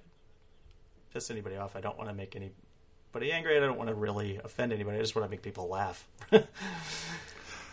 [1.13, 1.75] piss anybody off.
[1.75, 3.57] I don't want to make anybody angry.
[3.57, 4.97] I don't want to really offend anybody.
[4.97, 6.07] I just want to make people laugh.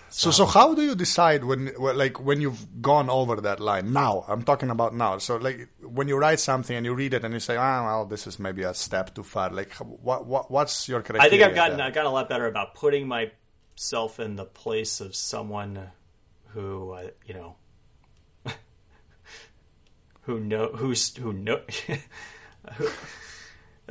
[0.08, 3.92] So, so how do you decide when, like, when you've gone over that line?
[3.92, 5.18] Now, I'm talking about now.
[5.18, 8.06] So, like, when you write something and you read it and you say, "Ah, well,
[8.06, 11.26] this is maybe a step too far." Like, what, what, what's your criteria?
[11.26, 11.86] I think I've gotten there?
[11.86, 15.90] I've gotten a lot better about putting myself in the place of someone
[16.56, 17.56] who uh, you know
[20.22, 21.60] who know who's who know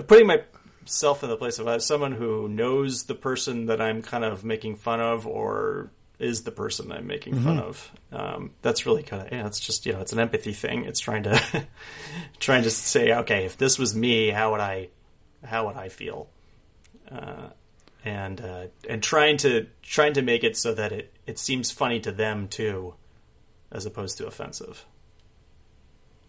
[0.07, 4.25] putting myself in the place of uh, someone who knows the person that I'm kind
[4.25, 7.91] of making fun of or is the person I'm making fun of.
[8.11, 9.47] Um, that's really kind of yeah.
[9.47, 10.85] It's just you know it's an empathy thing.
[10.85, 11.67] It's trying to
[12.39, 14.89] trying to say okay, if this was me, how would I
[15.43, 16.29] how would I feel?
[17.11, 17.49] Uh,
[18.03, 21.99] and uh, and trying to trying to make it so that it, it seems funny
[22.01, 22.93] to them too,
[23.71, 24.85] as opposed to offensive.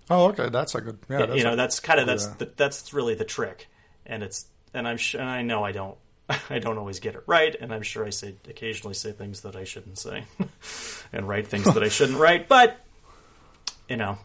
[0.09, 0.99] Oh, okay, that's a good.
[1.09, 2.35] Yeah, that's you know, a- that's kind of that's yeah.
[2.39, 3.69] the, that's really the trick,
[4.05, 5.97] and it's and I'm sure and I know I don't
[6.51, 9.55] I don't always get it right, and I'm sure I say occasionally say things that
[9.57, 10.25] I shouldn't say,
[11.13, 12.79] and write things that I shouldn't write, but
[13.89, 14.19] you know.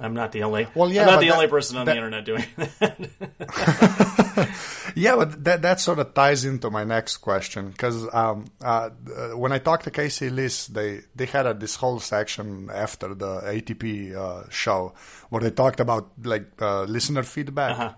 [0.00, 0.66] I'm not the only.
[0.74, 2.44] Well, yeah, I'm not the that- only person on that- the internet doing
[2.80, 4.48] that.
[4.96, 8.90] Yeah, but that that sort of ties into my next question because um, uh,
[9.34, 13.40] when I talked to Casey Liss, they they had a, this whole section after the
[13.42, 14.92] ATP uh, show
[15.30, 17.72] where they talked about like uh, listener feedback.
[17.72, 17.92] Uh-huh.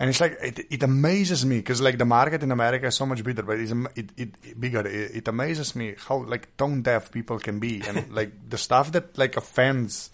[0.00, 3.04] And it's like it, it amazes me because like the market in America is so
[3.04, 4.86] much bigger, but it's it, it bigger.
[4.86, 8.92] It, it amazes me how like tone deaf people can be, and like the stuff
[8.92, 10.10] that like offends,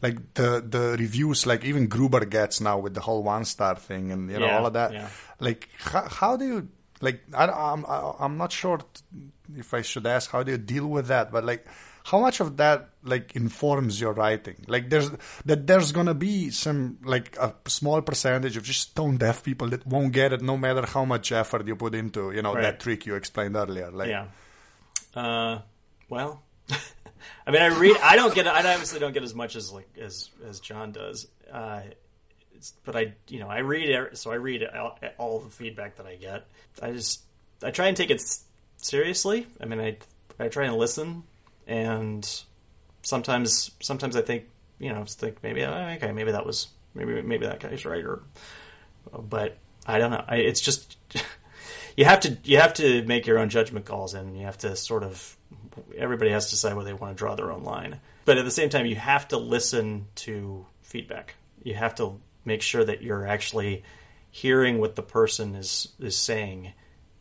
[0.00, 4.12] like the the reviews, like even Gruber gets now with the whole one star thing,
[4.12, 4.92] and you know Yeah, all of that.
[4.94, 5.08] yeah.
[5.40, 6.68] Like how, how do you
[7.02, 7.20] like?
[7.34, 8.80] I, I'm I- I'm not sure
[9.56, 11.66] if I should ask how do you deal with that, but like
[12.10, 15.10] how much of that like informs your writing like there's
[15.44, 19.86] that there's gonna be some like a small percentage of just tone deaf people that
[19.86, 22.62] won't get it no matter how much effort you put into you know Right.
[22.62, 24.26] that trick you explained earlier like Yeah.
[25.14, 25.60] Uh,
[26.08, 26.42] well,
[27.46, 27.96] I mean, I read.
[28.02, 28.46] I don't get.
[28.46, 31.26] I obviously don't get as much as like as as John does.
[31.50, 31.80] Uh,
[32.84, 34.16] but I, you know, I read.
[34.18, 36.46] So I read all, all the feedback that I get.
[36.80, 37.22] I just
[37.62, 38.22] I try and take it
[38.76, 39.46] seriously.
[39.60, 39.96] I mean, I
[40.38, 41.24] I try and listen,
[41.68, 42.28] and
[43.02, 44.46] sometimes sometimes I think
[44.80, 48.22] you know think maybe oh, okay maybe that was maybe maybe that guy's right or
[49.12, 50.24] but I don't know.
[50.26, 50.96] I, it's just
[51.96, 54.76] you have to you have to make your own judgment calls, and you have to
[54.76, 55.36] sort of
[55.96, 58.00] everybody has to decide where they want to draw their own line.
[58.24, 61.34] But at the same time, you have to listen to feedback.
[61.62, 63.82] You have to make sure that you're actually
[64.30, 66.72] hearing what the person is is saying,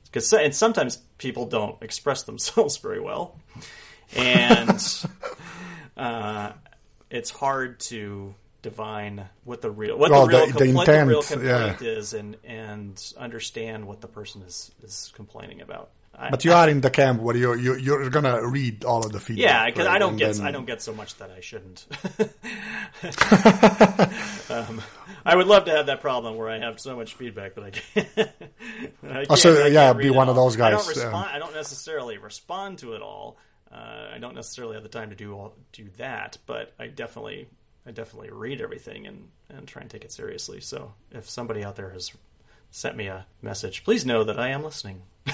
[0.05, 3.39] because and sometimes people don't express themselves very well,
[4.15, 5.05] and
[5.97, 6.51] uh,
[7.09, 11.05] it's hard to divine what the real what Well, the real the- the what the
[11.05, 11.87] real complaint yeah.
[11.87, 15.91] is and and understand what the person is is complaining about.
[16.19, 19.11] I, But you are in the camp where you you you're gonna read all of
[19.11, 19.43] the feedback.
[19.43, 19.95] yeah, because right?
[19.95, 21.85] I don't And get then- I don't get so much that I shouldn't.
[24.49, 24.81] um,
[25.25, 27.69] I would love to have that problem where I have so much feedback, but I
[27.71, 28.07] can't.
[28.17, 30.45] I can't Oh, so, I can't yeah, be one of all.
[30.45, 31.15] those I don't guys, yeah.
[31.15, 33.37] I don't necessarily respond to it all.
[33.71, 37.47] Uh, I don't necessarily have the time to do all, do that, but I definitely
[37.85, 40.59] I definitely read everything and and try and take it seriously.
[40.61, 42.11] So if somebody out there has
[42.71, 45.01] sent me a message, please know that I am listening.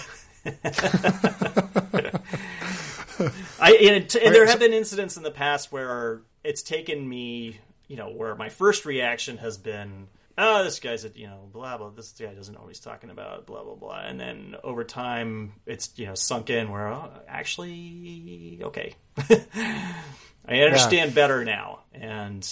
[3.60, 7.96] I and, and there have been incidents in the past where it's taken me, you
[7.96, 11.90] know, where my first reaction has been, "Oh, this guy's a, you know, blah blah.
[11.90, 15.54] This guy doesn't know what he's talking about, blah blah blah." And then over time,
[15.66, 18.96] it's you know sunk in where oh, actually, okay,
[20.46, 22.48] I understand better now, and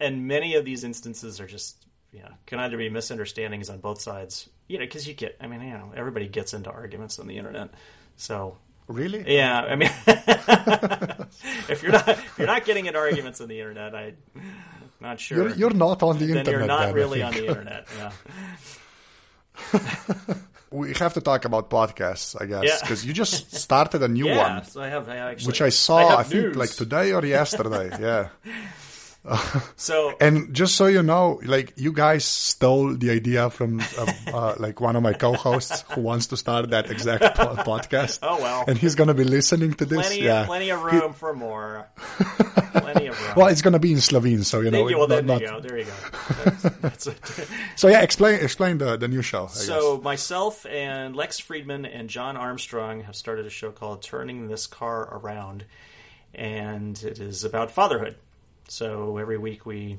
[0.00, 4.00] and many of these instances are just you know can either be misunderstandings on both
[4.00, 7.26] sides, you know, because you get, I mean, you know, everybody gets into arguments on
[7.26, 7.70] the internet,
[8.16, 9.24] so really.
[9.34, 9.90] yeah, I mean,
[11.68, 14.16] if you're not if you're not getting into arguments on the internet, I'm
[15.00, 15.38] not sure.
[15.48, 16.58] You're, you're not on the then internet.
[16.58, 17.86] you're not then, really on the internet.
[17.98, 18.12] Yeah.
[20.70, 22.76] We have to talk about podcasts, I guess, Yeah.
[22.82, 24.54] because you just started a new Yeah.
[24.56, 25.96] one, So I have I actually, which I saw.
[25.96, 26.56] I, have think news.
[26.56, 27.88] like today or yesterday.
[28.00, 28.28] yeah.
[29.76, 34.54] So And just so you know, like you guys stole the idea from uh, uh,
[34.58, 38.20] like one of my co-hosts who wants to start that exact po- podcast.
[38.22, 38.64] Oh, well.
[38.66, 39.98] And he's gonna be listening to this.
[39.98, 40.46] plenty yeah.
[40.46, 41.88] plenty of room for more.
[42.72, 43.34] plenty of room.
[43.36, 44.78] Well, it's gonna be in Slovene, so you know.
[44.78, 44.98] Thank you.
[44.98, 45.68] Well, not- there you not- go.
[45.68, 45.92] There you go.
[46.44, 47.48] That's, that's it.
[47.76, 49.44] So yeah, explain explain the the new show.
[49.44, 54.48] I So myself and Lex Friedman and John Armstrong have started a show called Turning
[54.48, 55.64] This Car Around,
[56.34, 58.16] and it is about fatherhood.
[58.68, 59.98] So every week we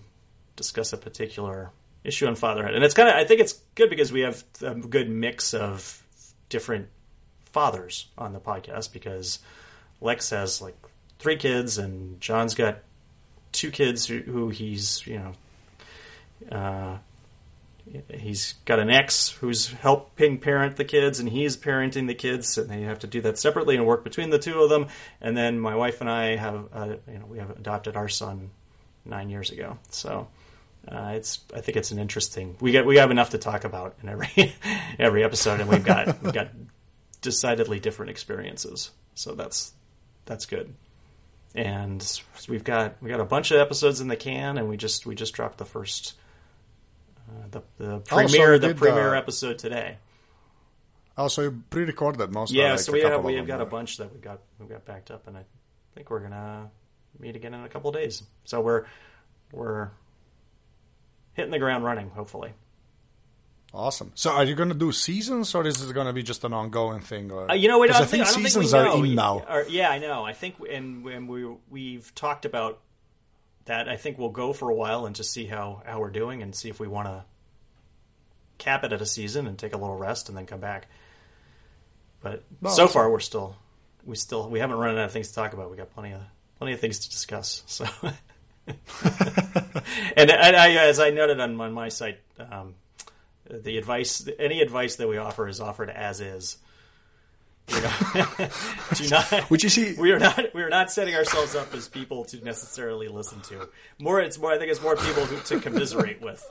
[0.55, 1.71] discuss a particular
[2.03, 4.75] issue on fatherhood, and it's kind of I think it's good because we have a
[4.75, 6.01] good mix of
[6.49, 6.87] different
[7.51, 9.39] fathers on the podcast because
[10.01, 10.75] Lex has like
[11.19, 12.79] three kids and John's got
[13.51, 16.97] two kids who, he's you know uh,
[18.13, 22.69] he's got an ex who's helping parent the kids and he's parenting the kids and
[22.69, 24.87] they have to do that separately and work between the two of them.
[25.21, 28.51] And then my wife and i have uh, you know we have adopted our son
[29.05, 30.27] nine years ago so
[30.87, 33.95] uh, it's i think it's an interesting we get we have enough to talk about
[34.01, 34.53] in every
[34.99, 36.49] every episode and we've got we've got
[37.21, 39.73] decidedly different experiences so that's
[40.25, 40.73] that's good
[41.55, 45.05] and we've got we got a bunch of episodes in the can and we just
[45.05, 46.13] we just dropped the first
[47.29, 49.97] uh, the the premiere the did, premiere uh, episode today.
[51.17, 52.51] Also, you pre-recorded most.
[52.51, 54.67] Yeah, of, like, so we have we've them, got a bunch that we got we
[54.67, 55.43] got backed up, and I
[55.93, 56.69] think we're gonna
[57.17, 58.23] meet again in a couple days.
[58.45, 58.85] So we're
[59.51, 59.89] we're
[61.33, 62.53] hitting the ground running, hopefully.
[63.73, 64.11] Awesome.
[64.15, 66.53] So, are you going to do seasons, or is it going to be just an
[66.53, 67.31] ongoing thing?
[67.31, 69.45] Or Uh, you know, don't I think I don't seasons think we are in now.
[69.47, 70.25] Or- yeah, I know.
[70.25, 72.79] I think, and when we we've talked about
[73.65, 76.41] that, I think we'll go for a while and just see how how we're doing
[76.41, 77.25] and see if we want to
[78.57, 80.87] cap it at a season and take a little rest and then come back.
[82.21, 83.55] But No, so far, we're still
[84.03, 85.69] we still we haven't run out of things to talk about.
[85.69, 86.21] We got plenty of
[86.59, 87.63] plenty of things to discuss.
[87.65, 87.85] So.
[90.15, 92.19] and, and I, as I noted on, on my site,
[92.51, 92.75] um,
[93.49, 96.57] the advice, any advice that we offer is offered as is.
[97.69, 97.91] You know,
[98.95, 99.25] do not.
[99.51, 100.53] Which you see- we are not.
[100.55, 103.69] We are not setting ourselves up as people to necessarily listen to.
[103.99, 104.51] More, it's more.
[104.51, 106.43] I think it's more people who, to commiserate with.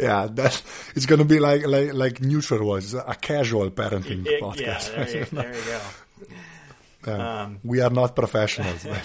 [0.00, 0.62] Yeah, that
[0.96, 4.94] it's going to be like like like neutral was a casual parenting It- yeah, podcast.
[4.94, 5.80] there you, there you go.
[7.06, 7.42] Yeah.
[7.42, 8.86] Um, we are not professionals.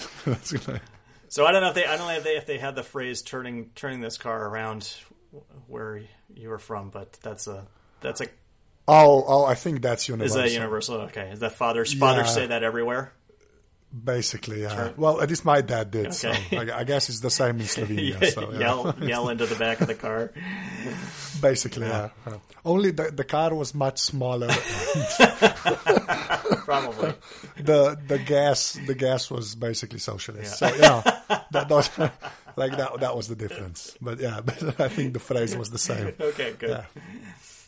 [1.30, 1.84] So I don't know if they.
[1.84, 4.90] I don't know if they if they had the phrase "turning turning this car around"
[5.66, 6.00] where
[6.34, 7.66] you were from, but that's a
[8.00, 8.28] that's a
[8.86, 10.38] oh, oh, I think that's universal.
[10.38, 10.94] is that universal?
[11.02, 12.32] Okay, is that fathers fathers Yeah.
[12.32, 13.12] say that everywhere?
[13.92, 14.90] Basically, yeah.
[14.98, 16.12] Well, at least my dad did.
[16.12, 16.70] So Okay.
[16.70, 18.32] I, I guess it's the same in Slovenia.
[18.34, 18.58] so, yeah.
[18.58, 20.30] yell yell into the back of the car.
[21.40, 22.10] Basically, yeah.
[22.26, 22.36] yeah.
[22.66, 24.48] Only the the car was much smaller.
[26.64, 27.14] Probably.
[27.56, 30.58] the the gas the gas was basically socialist.
[30.58, 31.88] So yeah, that, that was
[32.56, 33.96] like that that was the difference.
[34.02, 36.12] But yeah, but I think the phrase was the same.
[36.20, 36.70] Okay, good.
[36.70, 36.84] Yeah.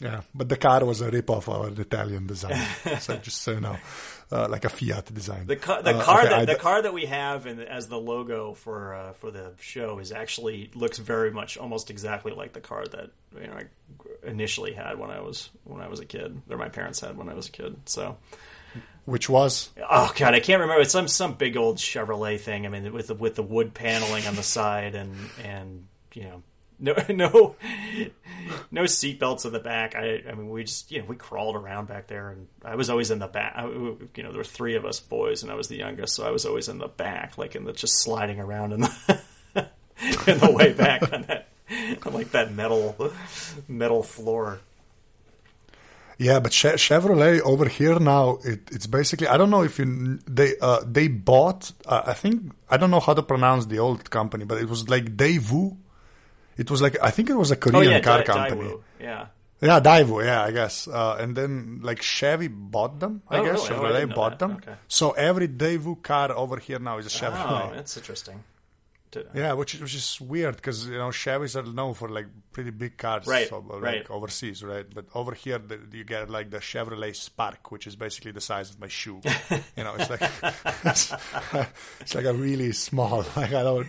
[0.02, 2.56] Yeah, but the car was a rip-off of an Italian design.
[3.00, 3.76] so just so you know,
[4.32, 5.46] uh, like a Fiat design.
[5.46, 7.88] The car, the Uh, car okay, that I- the car that we have in, as
[7.88, 12.52] the logo for uh, for the show is actually looks very much almost exactly like
[12.52, 13.10] the car that
[13.40, 13.64] you know I
[14.26, 17.28] initially had when I was when I was a kid, or my parents had when
[17.28, 17.76] I was a kid.
[17.86, 18.16] So
[19.04, 20.82] which was Oh god, I can't remember.
[20.82, 22.66] It's some some big old Chevrolet thing.
[22.66, 25.14] I mean, with the with the wood paneling on the side and
[25.44, 26.42] and you know
[26.80, 27.56] no no
[28.70, 29.94] no seatbelts in the back.
[29.94, 32.90] I I mean, we just you know we crawled around back there, and I was
[32.90, 33.54] always in the back.
[33.56, 36.26] I, you know, there were three of us boys, and I was the youngest, so
[36.26, 39.20] I was always in the back, like in the just sliding around in the
[40.26, 41.48] in the way back on that
[42.06, 43.12] on like that metal
[43.68, 44.60] metal floor.
[46.18, 50.18] Yeah, but che- Chevrolet over here now, it, it's basically I don't know if you
[50.26, 54.10] they uh, they bought uh, I think I don't know how to pronounce the old
[54.10, 55.76] company, but it was like Daewoo.
[56.62, 58.68] It was like I think it was a Korean oh yeah, car Dai- company.
[58.68, 59.26] Daewoo, yeah.
[59.68, 60.88] Yeah, Daewoo, yeah, I guess.
[60.88, 63.68] Uh, and then like Chevy bought them, I Oh, guess.
[63.70, 63.80] really?
[63.82, 64.46] Oh, I Chevrolet bought that.
[64.46, 64.52] them.
[64.56, 64.74] Okay.
[64.88, 67.70] So every Daewoo car over here now is a Chevrolet.
[67.70, 68.38] Oh, that's interesting.
[69.12, 72.26] To- Yeah, which is- which is weird because you know Chevys are known for like
[72.52, 74.06] pretty big cars, Right, so, like, right.
[74.10, 74.86] overseas, right?
[74.96, 78.70] But over here, the, you get like the Chevrolet Spark, which is basically the size
[78.70, 79.20] of my shoe.
[79.76, 80.22] you know, it's like
[80.90, 81.12] it's,
[82.02, 83.24] it's like a really small.
[83.36, 83.86] Like I don't,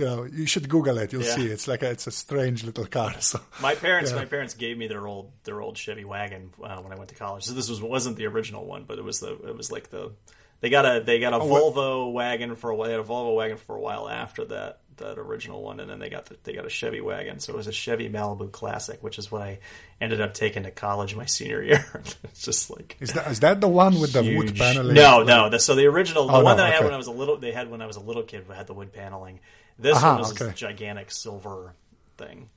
[0.00, 1.12] you know, you should Google it.
[1.12, 1.34] You'll Yeah.
[1.36, 1.46] see.
[1.46, 3.14] It's like a, it's a strange little car.
[3.20, 4.18] So My parents, Yeah.
[4.18, 7.14] my parents gave me their old their old Chevy wagon uh, when I went to
[7.16, 7.44] college.
[7.44, 10.12] So this was wasn't the original one, but it was the it was like the
[10.60, 12.86] they got a they got a Oh, what- Volvo wagon for a while.
[12.88, 15.98] They had a Volvo wagon for a while after that that original one, and then
[15.98, 17.40] they got the, they got a Chevy wagon.
[17.40, 19.60] So it was a Chevy Malibu Classic, which is what I
[19.98, 21.82] ended up taking to college my senior year.
[22.24, 24.94] it's just like is that is that the one with the wood paneling?
[24.94, 25.48] No, no.
[25.48, 27.12] The, so the original, the Oh, one no, that I had when I was a
[27.12, 29.40] little, they had when I was a little kid had the wood paneling.
[29.80, 30.44] This Aha, one was okay.
[30.46, 31.74] this gigantic silver
[32.18, 32.50] thing,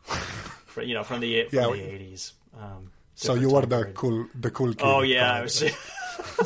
[0.67, 2.33] For- you know, from the from Yeah, the eighties.
[2.59, 4.81] Um, So you were the cool the cool kid.
[4.83, 5.77] Oh yeah, was just,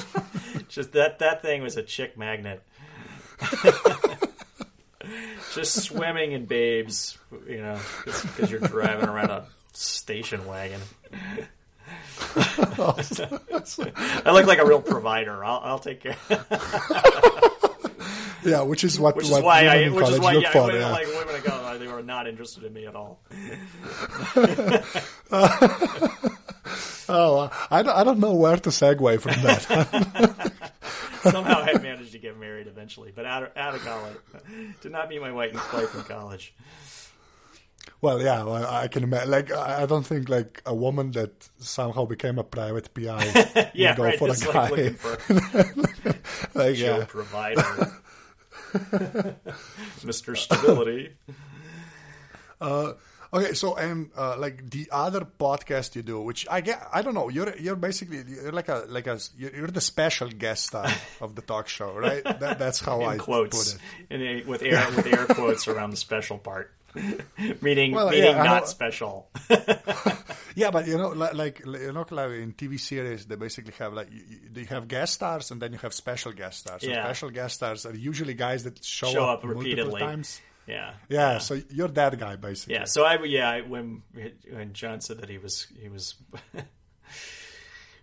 [0.69, 2.61] just that that thing was a chick magnet.
[5.55, 7.17] just swimming in babes,
[7.47, 10.81] you know, because you're driving around a station wagon.
[12.35, 15.43] I look like a real provider.
[15.43, 16.15] I'll, I'll take care.
[18.47, 20.33] Yeah, which is what Which is what why women I, in which is college why
[20.33, 20.61] look yeah, for.
[20.67, 20.91] women, yeah.
[20.91, 23.19] like women go, they were not interested in me at all.
[27.09, 30.51] Oh, I don't, I don't know where to segue from that.
[31.23, 34.17] Somehow I managed to get married eventually, but out of, out of college.
[34.81, 36.53] Did not meet my wife in college.
[38.01, 39.31] well, yeah, well, I can imagine.
[39.31, 43.97] Like, I don't think like a woman that somehow became a private PI Yeah, would
[43.97, 44.19] go right.
[44.19, 44.69] for a guy.
[44.69, 47.05] like for like, yeah.
[47.05, 47.93] provider.
[50.03, 50.35] Mr.
[50.35, 51.15] Stability.
[53.33, 57.13] Okay, so and uh, like the other podcast you do, which I get, I don't
[57.13, 57.27] know.
[57.27, 60.87] You're you're basically you're like a like a you're the special guest star
[61.21, 62.23] of the talk show, right?
[62.23, 64.15] That, that's how I in quotes, put it.
[64.15, 66.71] in a, with air with air quotes around the special part,
[67.61, 69.29] meaning Well, meaning yeah, not special.
[70.55, 74.07] Yeah, but you know, like you know, like in TV series, they basically have like
[74.11, 76.81] you, have guest stars and then you have special guest stars.
[76.81, 77.03] So Yeah.
[77.03, 80.01] special guest stars are usually guys that show, Show up, up repeatedly.
[80.01, 80.41] times.
[80.65, 82.73] Yeah, Yeah, so you're that guy basically.
[82.73, 82.85] yeah.
[82.85, 84.01] So I yeah when
[84.51, 86.15] when John said that he was he was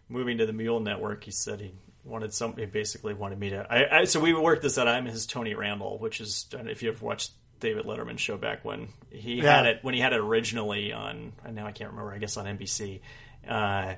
[0.09, 1.73] moving to the Mule Network, he said he
[2.05, 2.57] wanted some.
[2.57, 3.67] He basically wanted me to.
[3.69, 4.87] I, I so we worked this out.
[4.89, 8.37] I'm his Tony Randall, which is I don't know if you've watched David Letterman show
[8.37, 9.57] back when he Yeah.
[9.57, 11.33] had it when he had it originally on.
[11.45, 12.13] and Now I can't remember.
[12.13, 13.01] I guess on NBC.
[13.49, 13.95] Uh,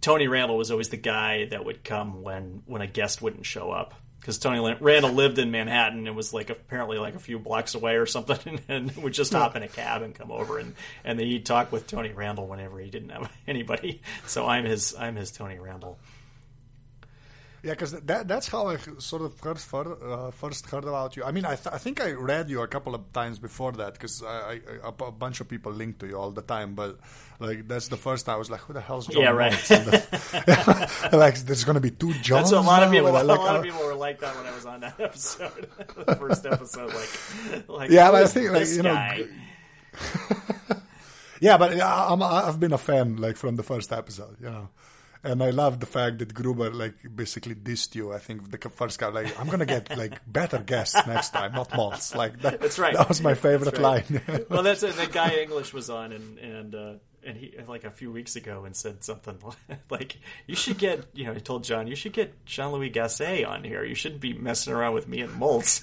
[0.00, 3.70] Tony Randall was always the guy that would come when when a guest wouldn't show
[3.70, 7.74] up because Tony Randall lived in Manhattan and was like apparently like a few blocks
[7.74, 10.74] away or something, and would just hop in a cab and come over and
[11.04, 14.02] and then he'd talk with Tony Randall whenever he didn't have anybody.
[14.26, 15.98] So I'm his I'm his Tony Randall.
[17.64, 21.24] Yeah, because that, that's how I sort of first, fir- uh, first heard about you.
[21.24, 23.94] I mean, I, th- I think I read you a couple of times before that
[23.94, 26.74] because I, I, a bunch of people link to you all the time.
[26.74, 26.98] But
[27.40, 29.52] like, that's the first time I was like, "Who the hell's John?" Yeah, right.
[29.52, 32.50] The- like, there's going to be two Johns.
[32.50, 33.16] That's a lot of people.
[33.16, 35.66] I A like, lot of people were like that when I was on that episode,
[36.04, 36.92] the first episode.
[36.92, 39.22] Like, like Yeah, but I think, like, you know, guy?
[39.22, 40.74] g-
[41.40, 44.68] Yeah, but I'm, I've been a fan like from the first episode, you know.
[45.24, 48.12] And I love the fact that Gruber like basically dissed you.
[48.12, 51.70] I think the first guy like I'm gonna get like better guests next time, not
[51.70, 52.14] Moltz.
[52.14, 52.94] Like that, That's right.
[52.94, 54.10] That was my favorite right.
[54.10, 54.46] line.
[54.50, 54.96] well, that's it.
[54.96, 56.92] That guy English was on, and and uh,
[57.24, 59.38] and he like a few weeks ago, and said something
[59.90, 63.48] like, "You should get," you know, he told John, "You should get Jean Louis Gassée
[63.48, 63.84] on here.
[63.84, 65.80] You shouldn't be messing around with me and Moltz,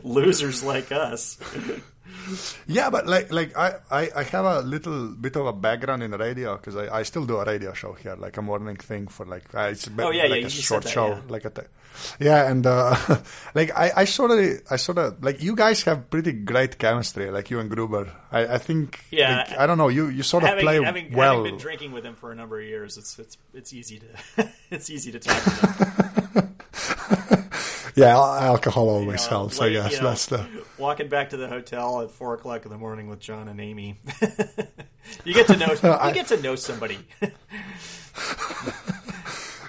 [0.04, 1.38] losers like us."
[2.66, 6.10] Yeah, but like like I, I, I have a little bit of a background in
[6.12, 9.24] radio because I, I still do a radio show here, like a morning thing for
[9.24, 11.20] like uh, it's bit, Oh, yeah, like yeah, a short that, show, yeah.
[11.28, 11.62] like a t-
[12.20, 12.94] yeah, and uh,
[13.54, 17.30] like I, I sort of I sort of like you guys have pretty great chemistry,
[17.30, 18.12] like you and Gruber.
[18.30, 19.44] I, I think Yeah.
[19.48, 21.36] like, I don't know you you sort of play having, well.
[21.38, 24.00] having been drinking with him for a number of years, it's it's it's easy
[24.36, 26.54] to it's easy to talk to him.
[27.98, 29.58] yeah, al- alcohol You always know, helps.
[29.58, 30.46] like, I guess you know, that's the
[30.78, 33.96] walking back to the hotel at four o'clock in the morning with John and Amy.
[35.24, 35.76] you get to know you
[36.14, 36.98] get to know somebody.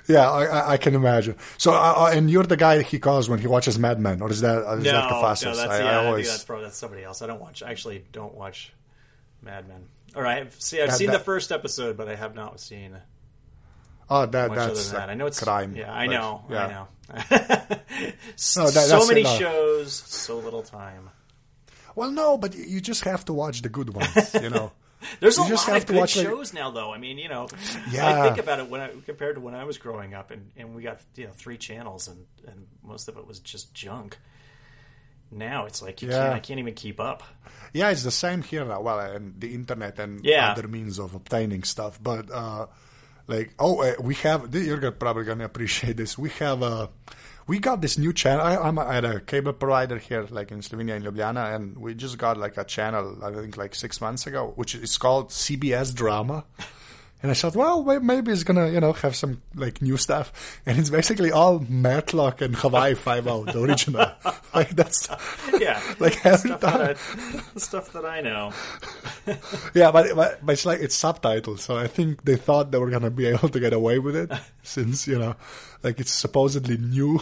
[0.08, 0.30] yeah.
[0.30, 1.36] I, I- can imagine.
[1.58, 4.30] So uh, uh, and you're the guy he calls when he watches Mad Men, or
[4.32, 5.56] is that is no, that no, Kafasis?
[5.56, 6.00] that's I, yeah.
[6.02, 7.22] I always that's probably that's somebody else.
[7.22, 7.64] I don't watch.
[7.64, 8.74] I actually don't watch
[9.42, 9.86] Mad Men.
[10.16, 12.98] All right, see, I've That- seen that- the first episode, but I have not seen
[14.10, 15.10] oh that much other that's than that.
[15.10, 15.76] I know it's crime.
[15.76, 16.44] Yeah, I know.
[16.50, 16.66] yeah.
[16.66, 16.88] I know.
[18.56, 19.38] No, that- so many no.
[19.38, 21.10] shows, so little time.
[21.96, 24.72] Well, no, but you- just have to watch the good ones, you know.
[25.22, 26.94] There's You a just lot have of to good watch, like- shows now, though.
[26.94, 28.24] I mean, you know, I Yeah.
[28.24, 30.84] think about it when I compared to when I was growing up, and, and we
[30.84, 34.18] got you know three channels, and, and most of it was just junk.
[35.32, 36.24] Now it's like you Yeah.
[36.24, 37.24] can't, I can't even keep up.
[37.74, 38.82] yeah, it's the same here now.
[38.82, 40.52] Well, and the internet and Yeah.
[40.52, 42.00] other means of obtaining stuff.
[42.02, 42.68] But uh,
[43.30, 44.54] like, oh, uh, we have.
[44.54, 46.18] You're probably gonna appreciate this.
[46.18, 46.90] We have a.
[47.48, 48.46] We got this new channel.
[48.46, 52.18] I, I'm at a cable provider here, like in Slovenia, in Ljubljana, and we just
[52.18, 53.24] got like a channel.
[53.24, 56.44] I think like six months ago, which is called CBS Drama.
[57.22, 60.62] And I thought, well, maybe it's gonna, you know, have some like new stuff.
[60.66, 64.10] And it's basically all Matlock and Hawaii Five O, the original.
[64.56, 65.10] like that's
[65.60, 66.78] Yeah, like every stuff time.
[66.80, 66.98] that
[67.56, 68.54] I, stuff that I know.
[69.74, 72.90] Yeah, but, but but it's like it's subtitled, so I think they thought they were
[72.90, 74.32] gonna be able to get away with it
[74.64, 75.36] since you know,
[75.84, 77.20] like it's supposedly new.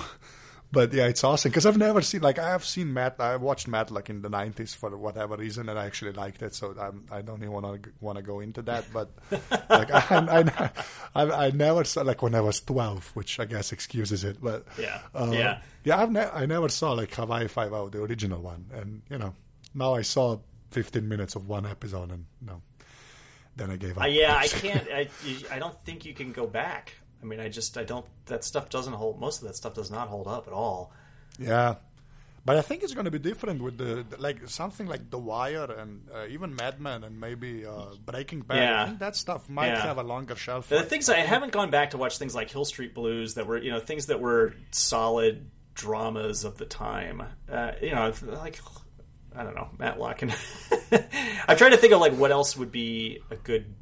[0.70, 3.16] But yeah, it's awesome because I've never seen like I have seen Matt.
[3.20, 6.54] I watched Matt like in the '90s for whatever reason, and I actually liked it.
[6.54, 8.84] So I'm, I don't even want to want to go into that.
[8.92, 9.10] But
[9.70, 10.42] like I,
[11.16, 14.42] I, I, I never saw like when I was 12, which I guess excuses it.
[14.42, 15.00] But Yeah.
[15.16, 15.62] uh, Yeah.
[15.86, 16.02] yeah.
[16.02, 19.34] I've ne- I never saw like Hawaii Five O, the original one, and you know
[19.74, 20.38] now I saw
[20.72, 22.62] 15 minutes of one episode, and no,
[23.56, 24.04] then I gave up.
[24.04, 24.86] Uh, yeah, I can't.
[24.94, 25.08] I,
[25.50, 26.92] I don't think you can go back.
[27.22, 28.06] I mean, I just I don't.
[28.26, 29.20] That stuff doesn't hold.
[29.20, 30.92] Most of that stuff does not hold up at all.
[31.40, 31.76] Yeah,
[32.46, 35.66] but I think it's going to be different with the like something like The Wire
[35.72, 38.58] and uh, even Mad Men and maybe uh, Breaking Bad.
[38.58, 38.84] Yeah.
[38.84, 39.82] I think that stuff might Yeah.
[39.82, 40.88] have a longer shelf The life.
[40.90, 43.72] things I haven't gone back to watch things like Hill Street Blues that were you
[43.72, 47.24] know things that were solid dramas of the time.
[47.52, 48.60] Uh, you know, like
[49.36, 50.34] I don't know Matlock and
[51.48, 53.74] I'm trying to think of like what else would be a good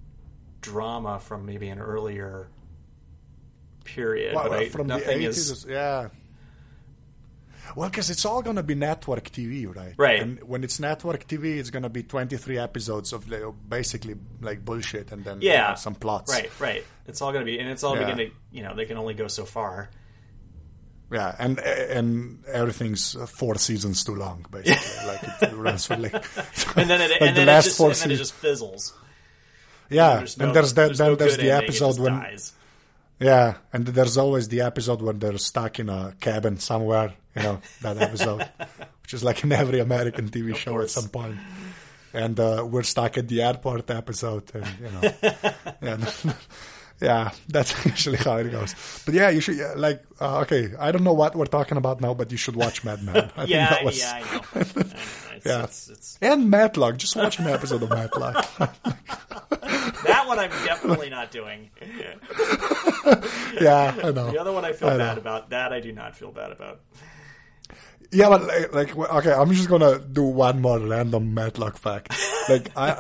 [0.62, 2.48] drama from maybe an earlier
[3.86, 4.36] period.
[4.36, 6.10] Well, I, from the 80s, is yeah.
[7.76, 9.94] Well, because it's all going to be network TV, right?
[9.98, 10.22] Right.
[10.22, 14.64] And when it's network TV, it's going to be 23 episodes of like, basically like
[14.64, 16.32] bullshit and then you yeah know, some plots.
[16.32, 16.84] Right, right.
[17.08, 18.04] It's all going to be, and it's all Yeah.
[18.06, 19.90] going to you know they can only go so far.
[21.12, 25.08] Yeah, and and everything's uh, four seasons too long, basically.
[25.08, 26.14] like it runs for like,
[26.78, 28.20] And then it, like and the then it last just four and then it seasons.
[28.20, 28.94] just fizzles.
[29.90, 30.86] Yeah, There's no, and there's that.
[30.86, 32.54] there's then no there's the episode when dies.
[33.20, 37.14] Yeah, and there's always the episode when they're stuck in a cabin somewhere.
[37.36, 38.50] You know that episode,
[39.02, 41.38] which is like in every American TV show at some point.
[42.14, 46.34] And uh, we're stuck at the airport episode, and you know,
[47.02, 48.74] yeah, that's usually how it goes.
[49.06, 50.72] But yeah, you should yeah, like uh, okay.
[50.80, 53.16] I don't know what we're talking about now, but you should watch Mad Men.
[53.36, 54.42] I think Yeah, that was- yeah, I know.
[54.56, 54.66] I know.
[55.36, 55.64] It's, Yeah.
[55.64, 56.98] it's, it's, and Matlock.
[56.98, 58.36] Just watch an episode of Matlock.
[58.58, 61.70] that one I'm definitely not doing.
[63.62, 64.32] yeah, I know.
[64.32, 65.50] The other one I feel I bad about.
[65.50, 66.80] That I do not feel bad about.
[68.12, 72.14] Yeah, but like, like, okay, I'm just gonna do one more random Matlock fact.
[72.48, 72.96] Like, I,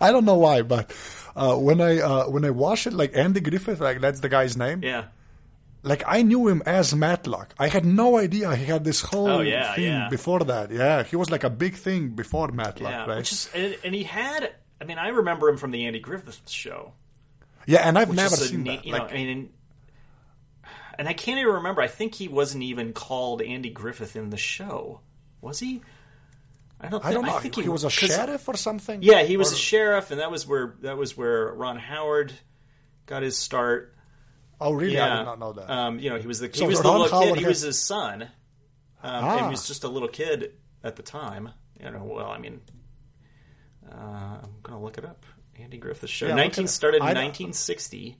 [0.00, 0.92] I don't know why, but
[1.36, 4.56] uh, when I uh, when I watched it, like Andy Griffith, like that's the guy's
[4.56, 4.82] name.
[4.82, 5.04] Yeah.
[5.82, 7.54] Like I knew him as Matlock.
[7.58, 10.08] I had no idea he had this whole Oh, yeah, thing yeah.
[10.10, 10.70] before that.
[10.70, 13.06] Yeah, he was like a big thing before Matlock, Yeah.
[13.06, 13.16] right?
[13.18, 14.52] Which is, and, and he had.
[14.80, 16.92] I mean, I remember him from the Andy Griffith show.
[17.66, 18.86] yeah, and I've never seen neat- that.
[18.86, 19.50] You know, Like, I mean,
[20.98, 21.80] and I can't even remember.
[21.80, 25.00] I think he wasn't even called Andy Griffith in the show,
[25.40, 25.80] was he?
[26.80, 27.00] I don't.
[27.02, 27.36] Think, I don't know.
[27.36, 29.02] I think he, was a sheriff or something.
[29.02, 32.32] Yeah, he was Or- a sheriff, and that was where that was where Ron Howard
[33.06, 33.94] got his start.
[34.60, 34.94] Oh, really?
[34.94, 35.70] Yeah, I did not know that.
[35.70, 37.12] Um, you know, he was the he So was the little kid.
[37.26, 38.28] Howard He was his son, um,
[39.02, 39.44] and Ah.
[39.44, 40.52] he was just a little kid
[40.82, 41.50] at the time.
[41.82, 42.60] You know, well, I mean,
[43.90, 45.24] uh, I'm gonna look it up.
[45.58, 46.28] Andy Griffith show.
[46.28, 48.16] Yeah, Nineteen it started in 1960.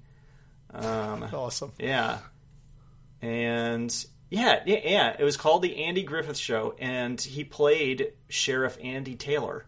[0.72, 1.72] Um, awesome.
[1.78, 2.18] yeah,
[3.22, 3.92] and
[4.30, 5.16] Yeah, yeah, yeah.
[5.18, 9.66] It was called the Andy Griffith Show, and he played Sheriff Andy Taylor.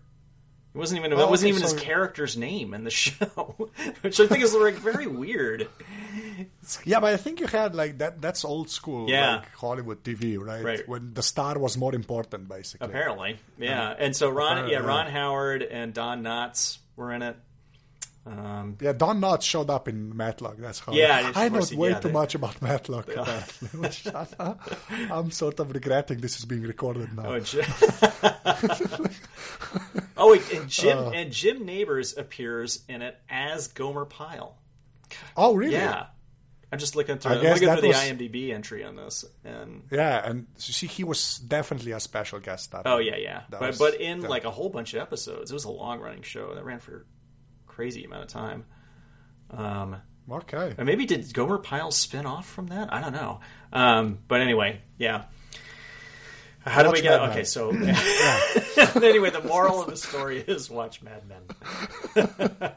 [0.75, 1.13] It wasn't even.
[1.13, 3.69] Oh, it wasn't even so- his character's name in the show,
[4.01, 5.69] which I think is like very weird.
[6.85, 8.23] Yeah, but I think you had like that.
[8.23, 9.37] That's old school, Yeah.
[9.37, 10.65] like Hollywood TV, right?
[10.65, 10.89] Right.
[10.89, 12.87] When the star was more important, basically.
[12.87, 13.95] Apparently, yeah.
[13.99, 14.79] And so Ron, yeah.
[14.79, 17.37] Ron Howard and Don Knotts were in it.
[18.63, 20.57] Um, Yeah, Don Knotts showed up in Matlock.
[20.59, 20.93] That's how.
[20.93, 23.09] Yeah, I know way yeah, too they- much about Matlock.
[25.11, 27.25] I'm sort of regretting this is being recorded now.
[27.27, 27.41] oh,
[30.17, 31.11] oh wait, and Jim Uh.
[31.11, 34.57] and Jim Nabors appears in it as Gomer Pyle.
[35.37, 35.75] Oh, really?
[35.75, 36.07] Yeah,
[36.73, 37.33] I'm just looking through.
[37.33, 41.05] I I'm looking through was- the IMDb entry on this, and Yeah, and see, he
[41.05, 42.83] was definitely a special guest star.
[42.87, 43.43] oh yeah, yeah.
[43.51, 44.29] That But was- but in yeah.
[44.29, 47.05] like a whole bunch of episodes, it was a long running show that ran for
[47.75, 48.65] crazy amount of time.
[49.51, 49.97] Um,
[50.31, 50.73] Okay.
[50.79, 52.93] Or maybe did Gomer Pyle spin off from that?
[52.95, 53.41] I don't know.
[53.73, 55.25] Um, but anyway, yeah.
[56.65, 57.11] How do Watch we get?
[57.11, 57.31] Mad Men.
[57.31, 57.71] Okay, so
[59.03, 61.43] anyway, the moral of the story is watch Mad Men.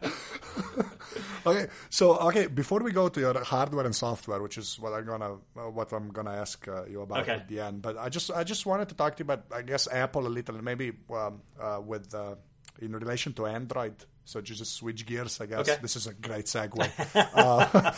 [1.47, 5.05] Okay, so okay, before we go to your hardware and software, which is what I'm
[5.05, 7.33] gonna uh, what I'm gonna ask uh, you about Okay.
[7.33, 9.61] at the end, but I just I just wanted to talk to you about I
[9.61, 12.33] guess Apple a little, maybe um, uh, with uh,
[12.81, 13.93] in relation to Android.
[14.25, 15.59] So just switch gears, I guess.
[15.59, 15.77] Okay.
[15.81, 16.81] This is a great segue.
[17.35, 17.93] uh,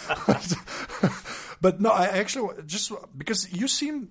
[1.61, 4.09] but no, I actually just because you seem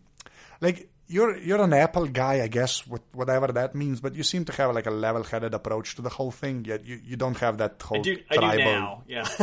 [0.60, 4.00] like you're you're an Apple guy, I guess, with whatever that means.
[4.00, 6.64] But you seem to have like a level-headed approach to the whole thing.
[6.64, 8.56] Yet you, you don't have that whole I do, I tribal.
[8.58, 9.02] do now.
[9.06, 9.28] Yeah.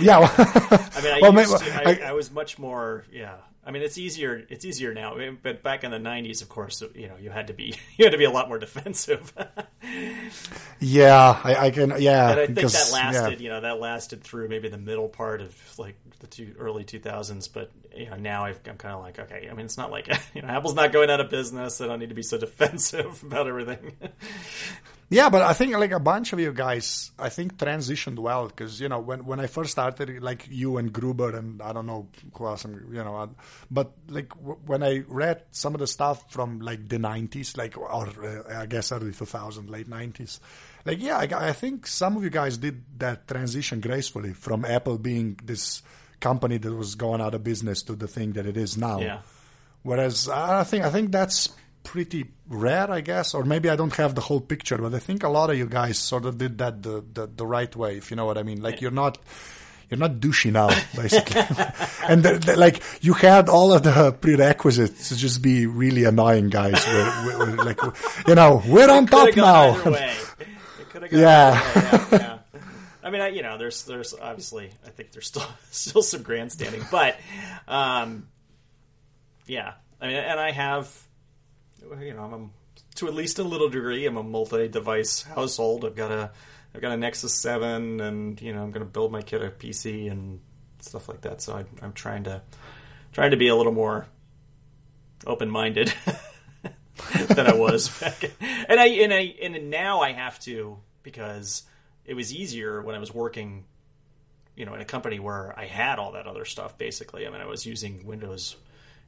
[0.00, 0.20] Yeah.
[0.20, 3.04] well- I mean, I, Well, maybe- to, I, I- I was much more.
[3.10, 3.34] Yeah.
[3.68, 4.46] I mean, it's easier.
[4.48, 5.18] It's easier now.
[5.42, 8.12] But back in the '90s, of course, you know, you had to be you had
[8.12, 9.30] to be a lot more defensive.
[10.80, 11.92] Yeah, I, I can.
[12.00, 13.44] Yeah, And I think that lasted, yeah.
[13.44, 17.52] you know, that lasted through maybe the middle part of like the two early 2000s.
[17.52, 20.08] But you know, now I've, I'm kind of like, okay, I mean, it's not like
[20.34, 21.82] you know, Apple's not going out of business.
[21.82, 23.92] I don't need to be so defensive about everything.
[25.10, 28.78] Yeah, but I think like a bunch of you guys, I think transitioned well because
[28.78, 32.08] you know when when I first started, like you and Gruber and I don't know
[32.34, 33.28] who else, I'm- you know, uh,
[33.70, 37.78] but like w- when I read some of the stuff from like the '90s, like
[37.78, 40.40] or uh, I guess early 2000, late '90s,
[40.84, 44.98] like yeah, I, I think some of you guys did that transition gracefully from Apple
[44.98, 45.80] being this
[46.20, 49.00] company that was going out of business to the thing that it is now.
[49.00, 49.20] yeah.
[49.84, 51.48] Whereas I think I think that's
[51.88, 55.22] pretty rare, I guess, or maybe I don't have the whole picture, but I think
[55.24, 58.10] a lot of you guys sort of did that the the, the right way, if
[58.10, 58.60] you know what I mean.
[58.62, 59.16] Like you're not
[59.90, 61.40] you're not douchey now, basically,
[62.08, 66.50] and the, the- like you had all of the prerequisites to just be really annoying
[66.50, 66.84] guys.
[66.86, 67.80] We're, we're, we're like
[68.28, 69.70] you know we're on top now.
[69.80, 70.14] either way.
[70.80, 71.62] It could've gone Yeah.
[71.74, 72.38] yeah, yeah.
[73.02, 76.84] I mean, I, you know, there's there's obviously I think there's still still some grandstanding,
[76.90, 77.16] but
[77.66, 78.28] um,
[79.46, 79.72] yeah.
[80.00, 80.86] I mean, and I have,
[82.00, 82.48] you know, I'm a,
[82.96, 85.84] to at least a little degree, I'm a multi-device household.
[85.84, 86.30] I've got a
[86.74, 89.50] I've got a Nexus Seven, and you know, I'm going to build my kid a
[89.50, 90.40] PC and
[90.80, 91.40] stuff like that.
[91.40, 92.42] So I, I'm trying to
[93.12, 94.06] trying to be a little more
[95.26, 95.92] open-minded
[97.28, 98.24] than I was back.
[98.40, 101.62] And I and I and now I have to because
[102.04, 103.64] it was easier when I was working,
[104.56, 106.76] you know, in a company where I had all that other stuff.
[106.76, 108.56] Basically, I mean, I was using Windows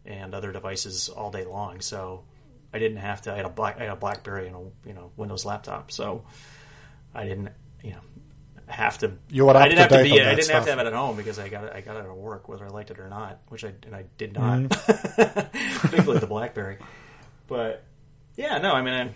[0.07, 2.25] and other devices all day long, so
[2.73, 3.33] I didn't have to.
[3.33, 6.25] I had a black, I had a BlackBerry and a you know Windows laptop, so
[7.15, 7.51] I didn't
[7.83, 8.01] you know
[8.67, 9.13] have to.
[9.29, 10.21] You were I didn't have to be.
[10.21, 11.73] I didn't have to have it at home because I got it.
[11.75, 14.05] I got it at work, whether I liked it or not, which I and I
[14.19, 15.79] did not, Mm-hmm.
[15.89, 16.79] particularly the BlackBerry.
[17.49, 17.83] But
[18.37, 19.11] yeah, no, I mean, I,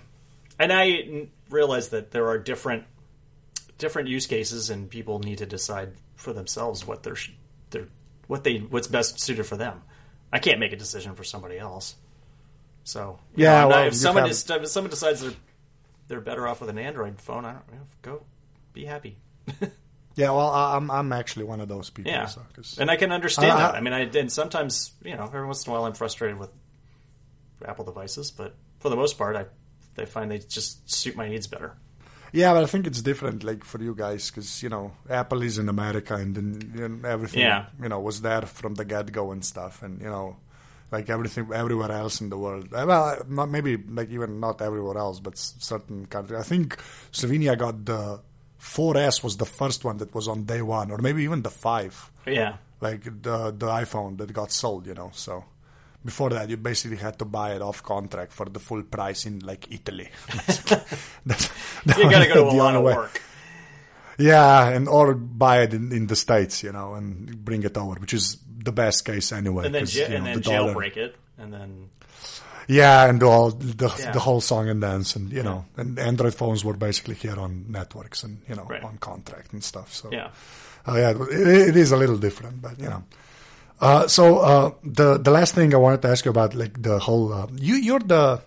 [0.59, 2.84] and I realize that there are different
[3.78, 7.16] different use cases, and people need to decide for themselves what they're
[7.70, 7.88] they're
[8.26, 9.82] what they what's best suited for them.
[10.32, 11.94] I can't make a decision for somebody else.
[12.85, 15.32] So Yeah, know, not- well, if someone is, if someone decides they're
[16.07, 18.22] they're better off with an Android phone, I don't know, go
[18.72, 19.16] be happy.
[20.16, 22.12] Yeah, well, I- I'm I'm actually one of those people.
[22.12, 22.41] Yeah, so,
[22.78, 23.74] and I can understand that.
[23.74, 26.51] I mean, I and sometimes you know every once in a while I'm frustrated with
[27.64, 29.47] Apple devices, but for the most part, I
[29.97, 31.74] they find they just suit my needs better.
[32.32, 35.59] Yeah, but I think it's different, like for you guys, because you know Apple is
[35.59, 37.66] in America, and then you everything, Yeah.
[37.82, 40.37] you know, was there from the get go and stuff, and you know,
[40.93, 42.68] like everything everywhere else in the world.
[42.72, 46.39] Uh, Well, not maybe like even not everywhere else, but s- certain countries.
[46.41, 46.76] I think
[47.12, 48.20] Slovenia got the
[48.61, 52.11] 4S was the first one that was on day one, or maybe even the five,
[52.26, 55.11] yeah, like the the iPhone that got sold, you know.
[55.12, 55.45] So
[56.05, 59.41] before that, you basically had to buy it off contract for the full price in
[59.41, 60.09] like Italy.
[60.35, 60.59] That's,
[61.87, 62.95] that you got to go to a lot of way.
[64.18, 67.94] Yeah, and or buy it in, in the states, you know, and bring it over,
[68.00, 69.66] which is the best case anyway.
[69.66, 71.90] and then ja- you know, and then the jailbreak it, and then
[72.66, 74.12] Yeah, and do all the Yeah.
[74.12, 77.66] the whole song and dance, and you know, and Android phones were basically here on
[77.68, 78.82] networks and you know Right.
[78.82, 79.92] on contract and stuff.
[79.92, 80.30] So yeah,
[80.86, 83.02] Oh yeah, it, it is a little different, but you know.
[83.80, 86.98] Uh, so uh, the the last thing I wanted to ask you about, like the
[86.98, 88.40] whole, uh, you you're the,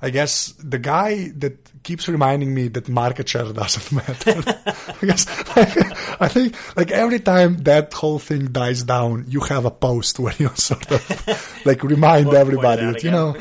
[0.00, 4.42] I guess the guy that keeps reminding me that market share doesn't matter.
[4.66, 5.26] I because
[6.20, 10.34] I think like every time that whole thing dies down, you have a post where
[10.38, 13.12] you sort of like remind Point- point it everybody that you again.
[13.12, 13.36] know.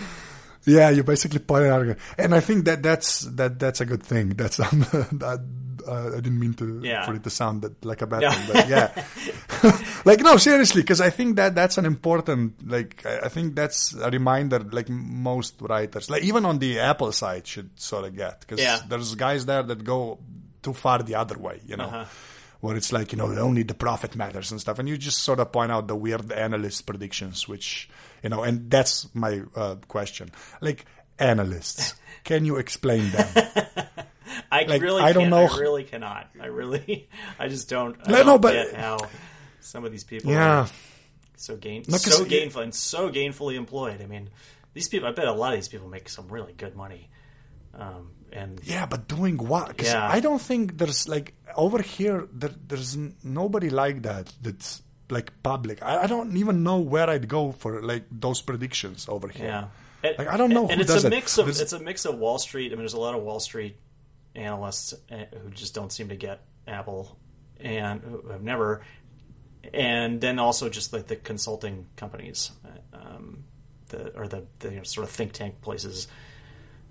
[0.65, 3.85] Yeah, you basically point it out again, and I think that that's that that's a
[3.85, 4.29] good thing.
[4.29, 4.81] That's um,
[5.13, 5.39] that,
[5.87, 7.05] uh, I didn't mean to Yeah.
[7.05, 8.31] for it to sound that, like a bad Yeah.
[8.33, 13.25] thing, but yeah, like no, seriously, because I think that that's an important like I
[13.25, 14.59] I think that's a reminder.
[14.59, 18.79] Like most writers, like even on the Apple side, should sort of get because Yeah.
[18.87, 20.19] there's guys there that go
[20.61, 21.85] too far the other way, you know.
[21.85, 22.05] Uh-huh.
[22.59, 24.79] Where it's like, you know, only the profit matters and stuff.
[24.79, 27.87] And you just sort of point out the weird analyst predictions, which,
[28.23, 30.31] you know, and that's my uh, question.
[30.59, 30.85] Like,
[31.19, 33.27] analysts, can you explain them?
[34.51, 36.29] I Like, really, I don't know- I really cannot.
[36.41, 37.09] I really,
[37.39, 37.95] I just don't.
[38.05, 38.97] I No, don't no, but- get how
[39.61, 40.61] some of these people yeah.
[40.63, 40.69] are
[41.35, 44.01] so gain, No, 'cause so gainful and so gainfully employed.
[44.01, 44.29] I mean,
[44.73, 45.07] these people.
[45.07, 47.09] I bet a lot of these people make some really good money.
[47.73, 49.67] Um, and Yeah, but doing what?
[49.69, 50.07] Because Yeah.
[50.07, 52.27] I don't think there's like over here.
[52.33, 54.33] There, there's nobody like that.
[54.41, 55.81] That's like public.
[55.83, 59.45] I, I don't even know where I'd go for like those predictions over here.
[59.45, 59.65] Yeah,
[60.03, 61.09] and, Like, I don't know And who it's a it.
[61.11, 62.67] mix of There's- it's a mix of Wall Street.
[62.67, 63.77] I mean, there's a lot of Wall Street
[64.37, 67.17] analysts uh, who just don't seem to get Apple,
[67.59, 68.81] and who have never.
[69.73, 73.43] And then also just like the consulting companies, uh, um,
[73.89, 76.07] the or the, the you know, sort of think tank places,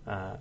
[0.07, 0.37] uh,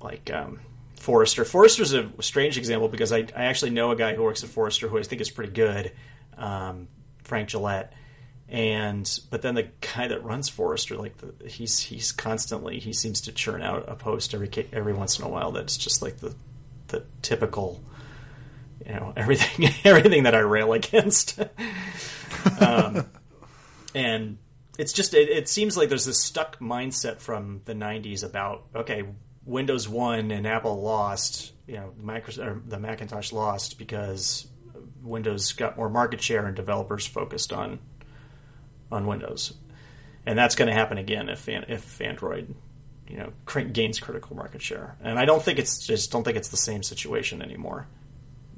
[0.00, 0.60] like um,
[0.98, 1.44] Forrester.
[1.44, 4.88] Forrester's a strange example because I, I actually know a guy who works at Forrester
[4.88, 5.92] who I think is pretty good,
[6.36, 6.88] um,
[7.22, 7.90] Frank Gillett.
[8.48, 13.20] And but then the guy that runs Forrester, like the, he's he's constantly he seems
[13.22, 16.32] to churn out a post every every once in a while that's just like the
[16.88, 17.82] the typical,
[18.84, 21.40] you know everything everything that I rail against.
[22.60, 23.06] um,
[23.94, 24.38] and
[24.78, 29.04] it's just it, it seems like there's this stuck mindset from the 90s about okay
[29.44, 34.46] windows won and apple lost you know Microsoft, or the macintosh lost because
[35.02, 37.78] windows got more market share and developers focused on
[38.90, 39.54] on windows
[40.26, 42.54] and that's going to happen again if if android
[43.08, 46.36] you know cr- gains critical market share and i don't think it's just don't think
[46.36, 47.86] it's the same situation anymore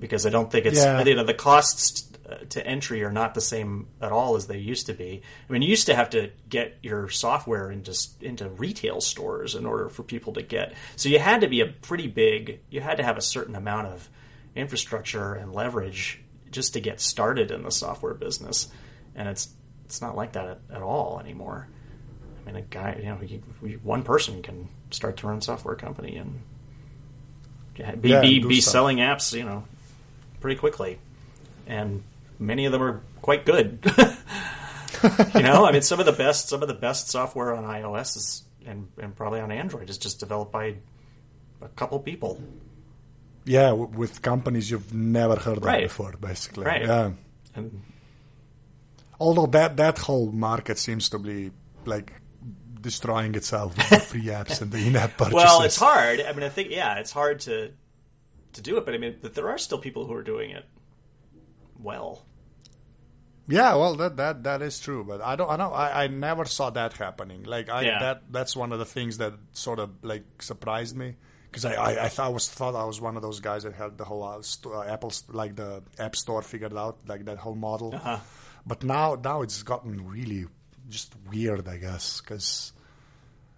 [0.00, 1.02] because I don't think it's Yeah.
[1.02, 4.58] you know the costs uh, to entry are not the same at all as they
[4.58, 5.22] used to be.
[5.48, 9.66] I mean, you used to have to get your software into into retail stores in
[9.66, 10.74] order for people to get.
[10.94, 12.60] So you had to be a pretty big.
[12.70, 14.08] You had to have a certain amount of
[14.54, 16.20] infrastructure and leverage
[16.52, 18.68] just to get started in the software business,
[19.16, 19.48] and it's
[19.84, 21.66] it's not like that at, at all anymore.
[22.52, 25.74] Mean, a guy, you know, you, you- one person can start to run a software
[25.76, 26.40] company and
[28.00, 29.64] be Yeah, be, be selling apps, you know,
[30.40, 30.98] pretty quickly,
[31.66, 32.02] and
[32.38, 33.78] many of them are quite good.
[35.34, 38.16] you know, I mean, some of the best some of the best software on iOS
[38.16, 40.74] is and, and probably on Android is just developed by
[41.62, 42.40] a couple people.
[43.44, 45.84] Yeah, w- with companies you've never heard Right.
[45.84, 46.64] of before, basically.
[46.64, 46.82] Right.
[46.84, 47.12] Yeah.
[47.54, 47.82] And
[49.20, 51.50] Although that that whole market seems to be
[51.84, 52.12] like
[52.80, 55.34] destroying itself with the free apps and the in-app purchases.
[55.44, 56.20] well, it's hard.
[56.20, 57.72] I mean, I think yeah, it's hard to
[58.54, 60.64] to do it, but I mean, but there are still people who are doing it
[61.78, 62.24] well.
[63.50, 66.44] Yeah, well, that that that is true, but I don't, I don't, I, I never
[66.44, 67.44] saw that happening.
[67.44, 67.98] Like, I Yeah.
[68.00, 71.16] that that's one of the things that sort of like surprised me
[71.50, 73.72] because I, I I thought I was thought I was one of those guys that
[73.72, 77.24] had the whole uh, st- uh, Apple st- like the App Store figured out, like
[77.24, 77.94] that whole model.
[77.94, 78.18] Uh-huh.
[78.66, 80.44] But now now it's gotten really
[80.88, 82.72] just weird, I guess, because.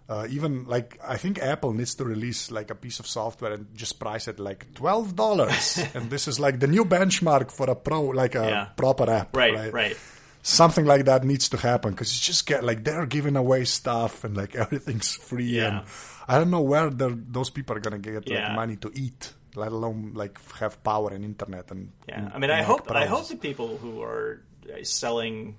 [0.09, 3.67] Uh, even like I think Apple needs to release like a piece of software and
[3.73, 7.75] just price it like twelve dollars, and this is like the new benchmark for a
[7.75, 8.65] pro like a Yeah.
[8.75, 9.95] proper app, Right, right.
[10.41, 14.25] something like that needs to happen because it's just get like they're giving away stuff
[14.25, 15.67] and like everything's free Yeah.
[15.79, 15.85] and
[16.27, 18.47] I don't know where those people are gonna get Yeah.
[18.47, 22.51] like money to eat, let alone like have power and internet and Yeah, I mean,
[22.51, 25.55] I hope hope I hope the people who are uh, selling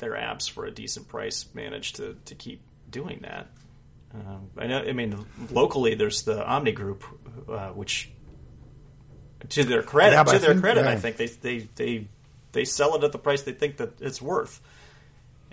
[0.00, 3.46] their apps for a decent price manage to, to keep doing that.
[4.12, 4.78] Um, I know.
[4.80, 7.04] I mean, locally there's the Omni Group,
[7.48, 8.10] uh, which,
[9.50, 10.90] to their credit, Yeah, to I their think- credit, yeah.
[10.90, 12.08] I think they, they they
[12.52, 14.60] they sell it at the price they think that it's worth,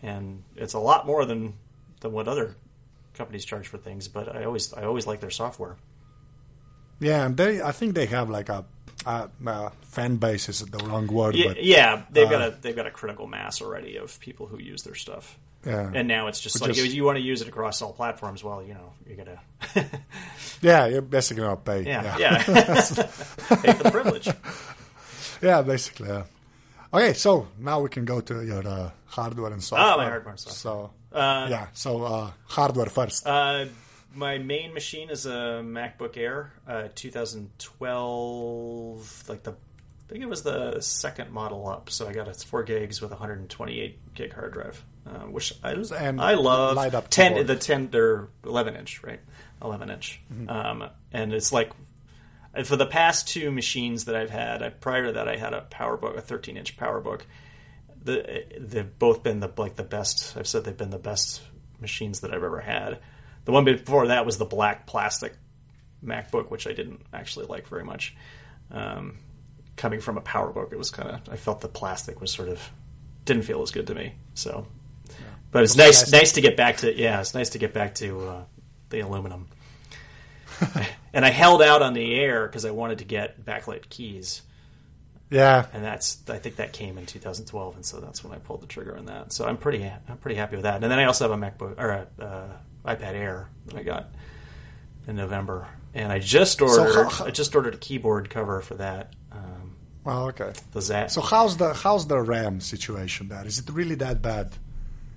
[0.02, 1.54] and it's a lot more than
[2.02, 2.56] than what other
[3.14, 4.08] companies charge for things.
[4.08, 5.76] But I always I always like their software.
[7.00, 8.66] Yeah, and they I think they have like a
[9.08, 12.52] uh, uh, fan base is the wrong word, Yeah, but yeah they've uh, got a
[12.62, 15.38] they've got a critical mass already of people who use their stuff.
[15.66, 18.44] yeah, And now it's just like is- you want to use it across all platforms.
[18.44, 19.40] Well, you know, you gotta
[20.62, 21.82] yeah, you're basically gonna pay.
[21.84, 24.28] yeah yeah, yeah, pay the privilege.
[25.42, 26.10] Yeah, basically.
[26.10, 26.24] Yeah.
[26.94, 29.94] Okay, so now we can go to your uh, hardware and software.
[29.94, 30.90] Oh, my hardware and software.
[31.14, 33.26] So yeah, so uh, hardware first.
[34.16, 39.30] My main machine is a MacBook Air, uh, 2012.
[39.30, 41.90] Like the, I think it was the second model up.
[41.90, 46.22] So I got it's four gigs with 128 gig hard drive, uh, which I And
[46.22, 46.76] I love.
[46.76, 47.48] light up ten keyboard.
[47.48, 49.20] the ten or 11 inch, right?
[49.62, 50.50] 11 inch, Mm-hmm.
[50.50, 51.72] um, and it's like.
[52.66, 55.68] For the past two machines that I've had, I, prior to that, I had a
[55.70, 57.22] PowerBook, a 13 inch PowerBook.
[58.04, 60.36] The, they've both been the like the best.
[60.36, 61.42] I've said they've been the best
[61.80, 62.98] machines that I've ever had.
[63.48, 65.34] The one before that was the black plastic
[66.04, 68.14] MacBook, which I didn't actually like very much.
[68.72, 69.20] Um,
[69.78, 72.62] coming from a PowerBook, it was kind of I felt the plastic was sort of
[73.24, 74.16] didn't feel as good to me.
[74.34, 74.68] So,
[75.52, 76.20] but it's nice plastic.
[76.20, 78.44] nice to get back to yeah, it's nice to get back to uh,
[78.90, 79.48] the aluminum.
[81.14, 84.42] and I held out on the air because I wanted to get backlit keys
[85.30, 88.62] yeah, and that's I think that came in 2012, and so that's when I pulled
[88.62, 89.34] the trigger on that.
[89.34, 90.82] So I'm pretty I'm pretty happy with that.
[90.82, 92.48] And then I also have a MacBook or a uh,
[92.88, 94.10] iPad Air that I got
[95.08, 99.14] in November, and I just ordered how- I just ordered a keyboard cover for that.
[99.32, 100.54] Um, well, okay.
[100.72, 103.46] the Zag So how's the how's the RAM situation there?
[103.46, 104.56] Is it really that bad?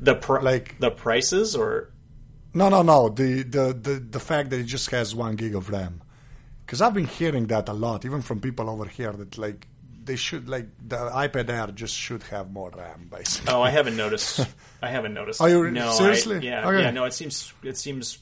[0.03, 1.91] the pr- like- the prices or
[2.55, 3.09] No, no, no.
[3.11, 6.03] The the the, the fact that it just has one gig of RAM,
[6.67, 9.69] because I've been hearing that a lot, even from people over here that like
[10.03, 13.53] they should like the iPad Air just should have more RAM, basically.
[13.53, 14.41] oh I haven't noticed
[14.83, 15.41] I haven't noticed.
[15.43, 16.39] Oh, you- no I- seriously?
[16.47, 16.83] yeah Okay.
[16.83, 18.19] yeah no it seems it seems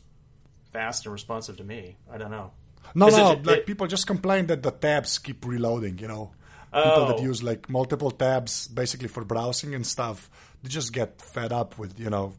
[0.73, 1.97] fast and responsive to me.
[2.13, 2.51] I don't know.
[2.95, 5.99] No, no, it- like it- people just complain that the tabs keep reloading.
[5.99, 6.33] You know,
[6.73, 7.23] people that Oh.
[7.23, 10.29] use like multiple tabs basically for browsing and stuff,
[10.63, 12.35] they just get fed up with you know,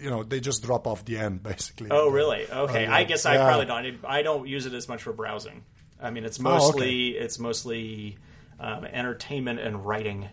[0.00, 1.88] you know, they just drop off the end basically.
[1.90, 2.50] Oh, really?
[2.50, 2.84] Okay.
[2.84, 2.94] yeah.
[2.94, 3.44] I guess I Yeah.
[3.46, 4.04] probably don't.
[4.04, 5.64] I don't use it as much for browsing.
[6.02, 6.56] I mean, it's Oh, okay.
[6.56, 8.16] mostly it's mostly
[8.60, 10.28] um, entertainment and writing.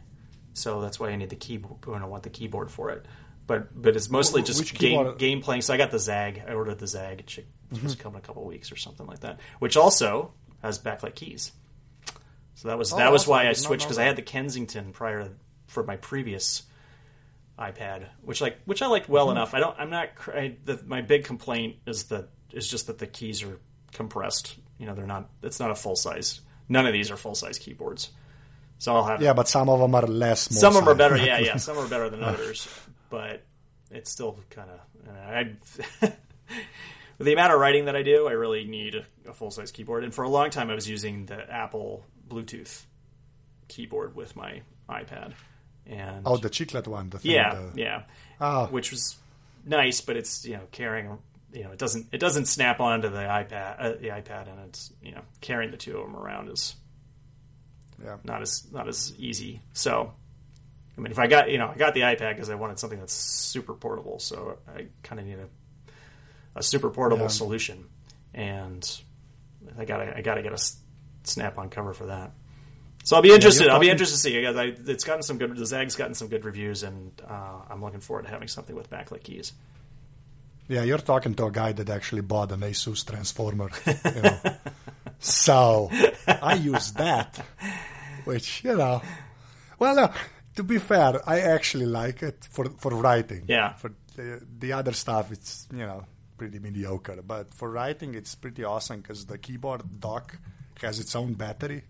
[0.54, 1.86] So that's why I need the keyboard.
[1.86, 3.06] When I want the keyboard for it.
[3.48, 5.62] But but it's mostly just which game keyboard- game playing.
[5.62, 6.44] So I got the Zag.
[6.48, 7.20] I ordered the Zag.
[7.22, 7.34] It's
[7.68, 7.76] Mm-hmm.
[7.76, 9.40] supposed to come in a couple of weeks or something like that.
[9.60, 11.52] Which also has backlit keys.
[12.56, 13.32] So that was that Oh, was awesome.
[13.32, 15.32] why I I switched because I had the Kensington prior
[15.68, 16.64] for my previous
[17.60, 19.38] iPad, which like which I liked well Mm-hmm.
[19.38, 19.54] enough.
[19.54, 19.76] I don't.
[19.80, 20.10] I'm not.
[20.28, 23.60] I, the, my big complaint is that is just that the keys are
[23.94, 24.56] compressed.
[24.78, 25.30] You know, they're not.
[25.44, 26.42] It's not a full size.
[26.70, 28.10] None of these are full size keyboards.
[28.80, 30.42] So I'll have Yeah, but some of them are less.
[30.56, 31.18] some of them are better.
[31.18, 31.58] Yeah, yeah.
[31.68, 32.68] Some are better than others,
[33.10, 33.44] but
[33.90, 34.80] it's still kind of.
[35.98, 36.16] With
[37.26, 40.04] the amount of writing that I do, I really need a, a full size keyboard.
[40.04, 42.84] And for a long time, I was using the Apple Bluetooth
[43.68, 45.34] keyboard with my iPad.
[45.88, 47.10] And Oh, the chiclet one.
[47.10, 48.04] The thing, yeah, the- yeah,
[48.42, 48.68] Ah.
[48.68, 49.16] which was
[49.66, 51.18] nice, but it's you know carrying
[51.54, 54.92] you know it doesn't it doesn't snap onto the iPad uh, the iPad, and it's
[55.02, 56.76] you know carrying the two of them around is
[58.04, 58.18] Yeah.
[58.24, 59.62] not as not as easy.
[59.74, 60.14] So,
[60.98, 63.00] I mean, if I got you know I got the iPad because I wanted something
[63.00, 65.48] that's super portable, so I kind of need a
[66.56, 67.28] a super portable Yeah.
[67.30, 67.86] solution,
[68.34, 69.02] and
[69.78, 70.62] I got I got to get a
[71.24, 72.32] snap on cover for that.
[73.04, 73.66] So I'll be interested.
[73.66, 74.36] you're I'll be interested to see.
[74.40, 75.56] Because I, it's gotten some good.
[75.56, 78.90] The Zag's gotten some good reviews, and uh, I'm looking forward to having something with
[78.90, 79.54] backlit keys.
[80.68, 83.70] Yeah, you're talking to a guy that actually bought an Asus transformer.
[83.86, 84.40] You know.
[85.20, 85.90] so
[86.28, 87.40] I use that,
[88.26, 89.02] which you know.
[89.80, 90.14] Well, uh,
[90.56, 93.44] to be fair, I actually like it for for writing.
[93.48, 93.74] Yeah.
[93.74, 96.04] For the, the other stuff, it's you know
[96.38, 97.22] pretty mediocre.
[97.26, 100.36] But for writing, it's pretty awesome because the keyboard dock
[100.82, 101.84] has its own battery,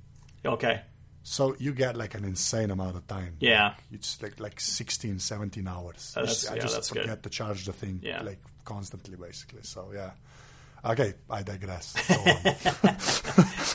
[0.46, 0.80] Okay.
[1.24, 3.36] so you get like an insane amount of time.
[3.42, 3.74] Yeah.
[3.92, 6.14] It's like like 16, 17 hours.
[6.16, 7.02] Oh, I that's- just, I yeah, just that's good.
[7.02, 8.22] forget to charge the thing Yeah.
[8.24, 9.62] like constantly, basically.
[9.64, 10.12] So yeah.
[10.86, 11.96] Okay, I digress.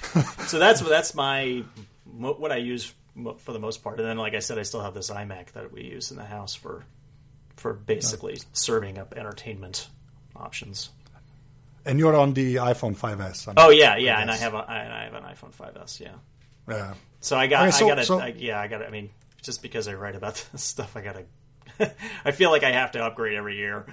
[0.53, 1.65] So that's that's my
[2.05, 2.93] what I use
[3.39, 3.99] for the most part.
[3.99, 6.25] And then, like I said, I still have this iMac that we use in the
[6.25, 6.85] house for
[7.57, 9.89] for basically serving up entertainment
[10.37, 10.91] options.
[11.87, 13.49] and you're on the iPhone 5s.
[13.49, 16.01] I Oh yeah, yeah, and I have a I I have an iPhone 5s.
[16.01, 16.11] Yeah.
[16.69, 16.95] Yeah.
[17.21, 18.83] So I got, Okay, so- I got to, so- I, yeah, I got.
[18.83, 19.11] I mean,
[19.43, 21.93] just because I write about this stuff, I got to.
[22.25, 23.87] I feel like I have to upgrade every year,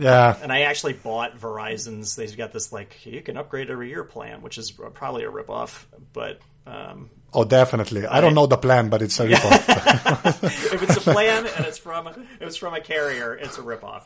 [0.00, 0.36] Yeah.
[0.42, 2.14] and I actually bought Verizon's.
[2.16, 5.84] They've got this like you can upgrade every year plan, which is probably a ripoff.
[6.12, 8.06] But um, Oh, definitely.
[8.06, 10.44] I don't know the plan, but it's a ripoff.
[10.72, 12.08] if it's a plan and it's from
[12.40, 14.04] it's from a carrier, it's a ripoff.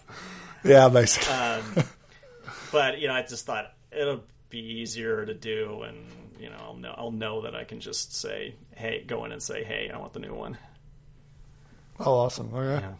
[0.64, 1.32] yeah, basically.
[1.34, 1.62] Um,
[2.72, 5.98] but you know, I just thought it'll be easier to do, and
[6.40, 9.42] you know, I'll know I'll know that I can just say, "Hey, go in and
[9.42, 10.56] say, hey, I want the new one."
[12.00, 12.52] Oh, awesome.
[12.54, 12.82] Okay.
[12.86, 12.92] Yeah.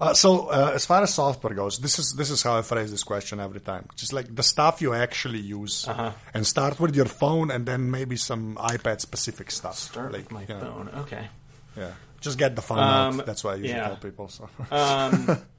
[0.00, 2.90] Uh, so uh, as far as software goes, this is this is how I phrase
[2.90, 3.84] this question every time.
[3.96, 6.12] Just like the stuff you actually use, Uh-huh.
[6.32, 9.76] and start with your phone, and then maybe some iPad specific stuff.
[9.76, 10.88] Start like, with my you know, phone.
[11.02, 11.28] Okay.
[11.76, 13.26] Yeah, just get the phone Um, out.
[13.26, 13.88] That's why I usually yeah.
[13.88, 14.28] tell people.
[14.28, 14.48] So.
[14.70, 15.38] Um,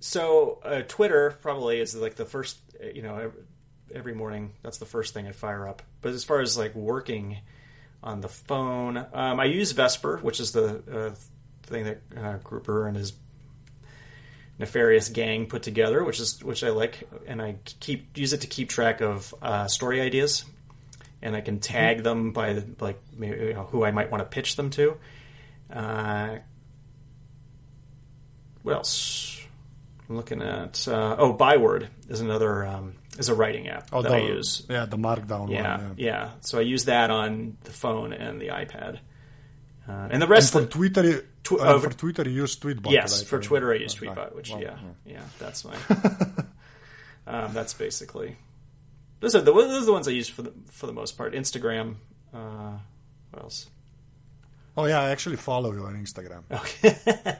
[0.00, 2.58] so uh, Twitter probably is like the first,
[2.94, 3.42] you know, every,
[3.94, 4.52] every morning.
[4.62, 5.82] That's the first thing I fire up.
[6.02, 7.38] But as far as like working
[8.02, 11.14] on the phone, um, I use Vesper, which is the uh,
[11.68, 13.12] thing that uh, Gruber and his
[14.58, 18.46] nefarious gang put together, which is which I like, and I keep use it to
[18.46, 20.44] keep track of uh, story ideas,
[21.22, 24.26] and I can tag them by like maybe, you know, who I might want to
[24.28, 24.96] pitch them to.
[25.72, 26.38] Uh,
[28.62, 29.40] what else?
[30.08, 34.08] I'm looking at uh, oh, Byword is another um, is a writing app Oh, that
[34.08, 34.64] the, I use.
[34.68, 35.94] Yeah, the Markdown Yeah, one.
[35.98, 39.00] yeah, So I use that on the phone and the iPad,
[39.86, 42.56] uh, and the And rest for of Twitter, Tw- uh, oh, for Twitter, you use
[42.56, 42.90] Tweetbot.
[42.90, 43.28] yes, right?
[43.28, 44.14] for Twitter I use right.
[44.14, 44.76] Tweetbot, which Well, yeah,
[45.06, 45.74] yeah, that's my.
[47.26, 48.36] um, that's basically.
[49.20, 51.32] Those are the those are the ones I use for the for the most part.
[51.32, 51.94] Instagram.
[52.34, 52.76] Uh,
[53.30, 53.66] what else?
[54.76, 56.42] Oh yeah, I actually follow you on Instagram.
[56.52, 56.94] Okay.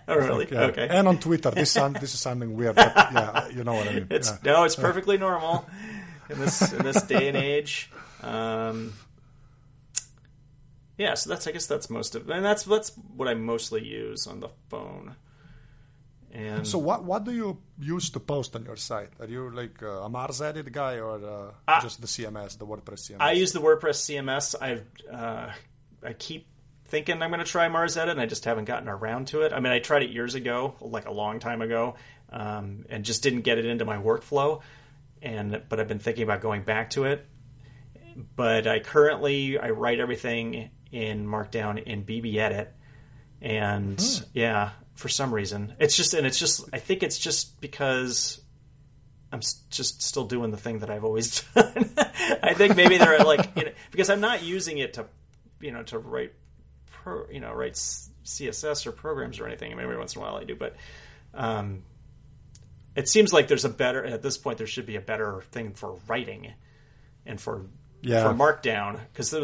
[0.08, 0.48] oh really?
[0.50, 0.62] Yeah.
[0.62, 0.88] Okay.
[0.90, 1.50] And on Twitter.
[1.50, 2.76] This some, this is something weird.
[2.76, 4.06] But yeah, you know what I mean.
[4.10, 4.52] It's yeah.
[4.52, 5.66] no, it's perfectly normal
[6.30, 7.90] in this in this day and age.
[8.22, 8.94] Um,
[10.98, 14.26] yeah, so that's I guess that's most of, and that's that's what I mostly use
[14.26, 15.14] on the phone.
[16.30, 19.10] And So what what do you use to post on your site?
[19.18, 21.80] Are you like uh, a MarsEdit guy or uh, Ah.
[21.80, 23.20] just the CMS, the WordPress CMS?
[23.20, 24.54] I use the WordPress CMS.
[24.60, 25.50] I've uh,
[26.04, 26.46] I keep
[26.86, 29.52] thinking I'm going to try MarsEdit, and I just haven't gotten around to it.
[29.52, 31.94] I mean, I tried it years ago, like a long time ago,
[32.30, 34.60] um, and just didn't get it into my workflow.
[35.22, 37.26] And but I've been thinking about going back to it.
[38.36, 42.68] But I currently I write everything in Markdown in BBEdit,
[43.40, 48.40] and yeah, for some reason it's just and it's just I think it's just because
[49.30, 51.90] I'm just still doing the thing that I've always done.
[52.42, 55.06] I think maybe they're like you know, because I'm not using it to
[55.60, 56.32] you know to write
[56.90, 59.72] pro, you know write CSS or programs or anything.
[59.72, 60.76] I mean, every once in a while I do, but
[61.34, 61.82] um,
[62.96, 64.58] it seems like there's a better at this point.
[64.58, 66.52] There should be a better thing for writing
[67.26, 67.66] and for
[68.00, 68.28] Yeah.
[68.28, 69.34] for Markdown because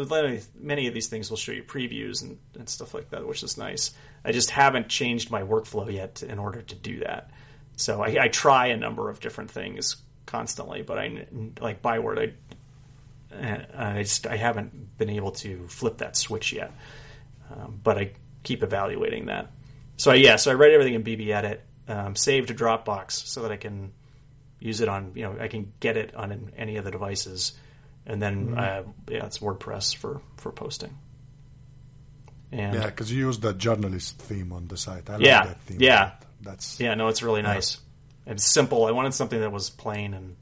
[0.57, 3.57] many of these things will show you previews and, and stuff like that, which is
[3.57, 3.91] nice.
[4.23, 7.31] I just haven't changed my workflow yet in order to do that.
[7.75, 11.27] So I, I try a number of different things constantly, but I
[11.59, 12.19] like Byword.
[12.19, 12.33] I
[13.77, 16.71] I just I haven't been able to flip that switch yet,
[17.51, 18.11] um, but I
[18.43, 19.51] keep evaluating that.
[19.97, 23.57] So yeah, so I write everything in BBEdit, um, save to Dropbox so that I
[23.57, 23.91] can
[24.59, 27.53] use it on you know I can get it on any of the devices,
[28.05, 30.97] and then uh, yeah, it's WordPress for for posting.
[32.51, 35.09] And Yeah, because you use the journalist theme on the site.
[35.09, 35.81] I Yeah, like that theme.
[35.81, 36.11] yeah.
[36.41, 37.79] That's Yeah, no, it's really nice.
[38.27, 38.85] It's simple.
[38.85, 40.35] I wanted something that was plain and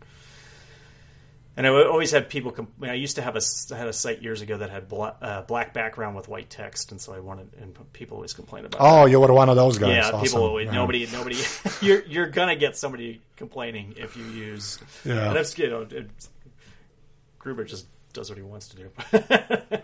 [1.55, 2.51] and I always had people.
[2.51, 3.41] Com- I used to have a
[3.71, 6.91] I had a site years ago that had bla- uh, black background with white text,
[6.91, 7.47] and so I wanted.
[7.61, 8.81] And people always complain about.
[8.81, 9.89] Oh, you were one of those guys.
[9.89, 10.21] yeah, Awesome.
[10.21, 10.71] people always Yeah.
[10.71, 11.37] nobody nobody.
[11.81, 14.79] you're you're gonna get somebody complaining if you use.
[15.05, 15.31] Yeah.
[15.31, 15.81] that's you know.
[15.81, 16.09] It,
[17.43, 18.89] Gruber just does what he wants to do.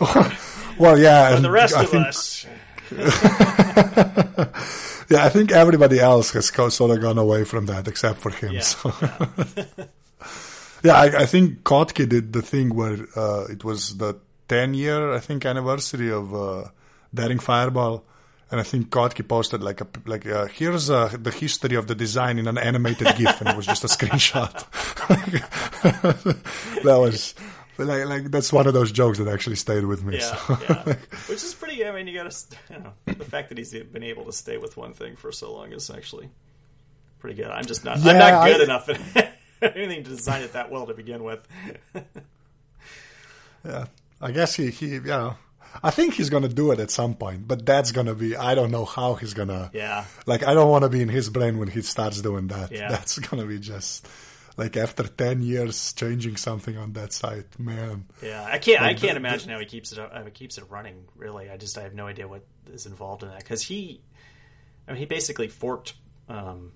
[0.78, 1.28] Well, yeah.
[1.30, 2.46] but and the rest I of think, us,
[5.10, 8.52] Yeah, I think everybody else has sort of gone away from that except for him.
[8.54, 8.92] yeah, So.
[9.00, 9.26] yeah.
[10.84, 14.16] Yeah, I, I think Kottke did the thing where uh, it was the
[14.48, 16.64] 10 year, I think, anniversary of uh,
[17.14, 18.02] Daring Fireball.
[18.52, 21.94] And I think Kottke posted like a like uh, here's uh, the history of the
[21.94, 24.52] design in an animated GIF, and it was just a screenshot.
[26.82, 27.34] that was
[27.78, 30.18] like like that's one of those jokes that actually stayed with me.
[30.18, 30.58] Yeah, so.
[30.68, 30.82] yeah.
[31.28, 31.86] Which is pretty.
[31.86, 32.56] I mean, you got to.
[32.70, 35.54] You know, the fact that he's been able to stay with one thing for so
[35.54, 36.28] long is actually
[37.20, 37.46] pretty good.
[37.50, 38.04] I'm just not.
[38.04, 41.40] I'm not good I- enough at anything to design it that well to begin with.
[43.64, 43.86] Yeah,
[44.20, 45.36] I guess he, he, you know,
[45.82, 48.70] I think he's gonna do it at some point, but that's gonna be, I don't
[48.70, 51.68] know how he's gonna, Yeah, like, I don't want to be in his brain when
[51.68, 52.72] he starts doing that.
[52.72, 52.88] Yeah.
[52.88, 54.06] That's gonna be just,
[54.56, 58.06] like, after 10 years changing something on that site, man.
[58.22, 58.44] yeah.
[58.44, 58.82] I can't.
[58.82, 59.98] I can't the- imagine how he keeps it.
[59.98, 61.04] up- How he keeps it running.
[61.16, 64.02] Really, I just I have no idea what is involved in that because he.
[64.86, 65.94] I mean, he basically forked.
[66.28, 66.72] Um,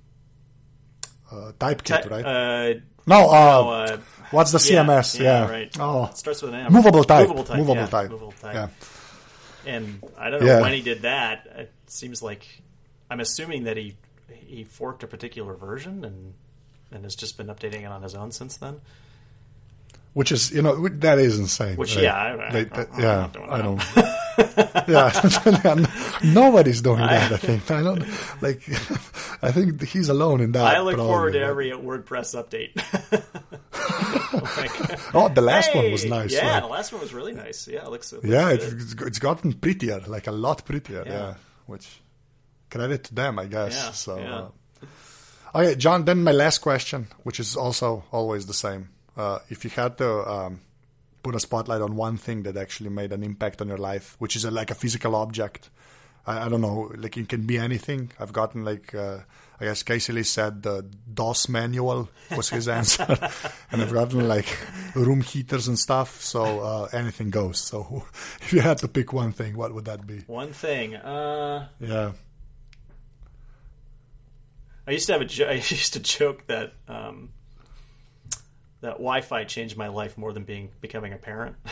[1.31, 2.25] Uh, typekit, te- right?
[2.25, 2.75] Uh,
[3.07, 3.99] no, uh, no, uh,
[4.31, 5.19] what's the CMS?
[5.21, 5.75] yeah, right.
[5.79, 6.73] Oh, it starts with an M.
[6.73, 7.29] movable type.
[7.29, 7.59] Movable type.
[7.59, 8.11] Movable yeah, type.
[8.11, 8.55] Movable type.
[8.55, 8.69] Yeah.
[9.67, 11.47] And I don't know when he did that.
[11.57, 12.47] It seems like
[13.11, 13.97] I'm assuming that he
[14.29, 16.35] he forked a particular version, and
[16.93, 18.81] and has just been updating it on his own since then.
[20.13, 21.77] Which is, you know, that is insane.
[21.77, 23.83] Which, yeah, I- I- that- I'm yeah, I don't.
[24.89, 25.87] yeah,
[26.25, 27.33] nobody's doing that.
[27.33, 27.71] I think.
[27.71, 28.01] I don't
[28.43, 28.63] like.
[29.43, 30.65] I think he's alone in that.
[30.77, 32.73] I look probably, forward to but- every WordPress update.
[34.57, 36.33] Like, Oh, the last one was nice.
[36.33, 36.61] Yeah, right?
[36.61, 37.69] the last one was really nice.
[37.69, 38.13] Yeah, it looks.
[38.13, 41.03] It looks yeah, it's it's gotten prettier, like a lot prettier.
[41.07, 41.35] Yeah, Yeah.
[41.67, 42.01] which
[42.71, 43.75] credit to them, I guess.
[43.75, 44.49] Yeah, so, yeah.
[45.55, 46.05] uh, okay, John.
[46.05, 48.91] Then my last question, which is also always the same.
[49.17, 50.61] Uh, if you had to um,
[51.27, 54.37] put a spotlight on one thing that actually made an impact on your life, which
[54.37, 55.71] is a, like a physical object,
[56.25, 58.13] I, I don't know, like it can be anything.
[58.21, 58.95] I've gotten like.
[58.95, 59.19] Uh,
[59.59, 63.07] I guess Casey Liss said the DOS manual was his answer,
[63.73, 64.47] and I've gotten like
[64.95, 66.21] room heaters and stuff.
[66.21, 67.59] So uh, anything goes.
[67.59, 68.05] So
[68.43, 70.19] if you had to pick one thing, what would that be?
[70.27, 70.95] One thing.
[70.95, 72.13] Uh, Yeah.
[74.87, 75.25] I used to have a.
[75.25, 77.31] Jo- I used to joke that um,
[78.87, 81.57] that Wi-Fi changed my life more than being becoming a parent.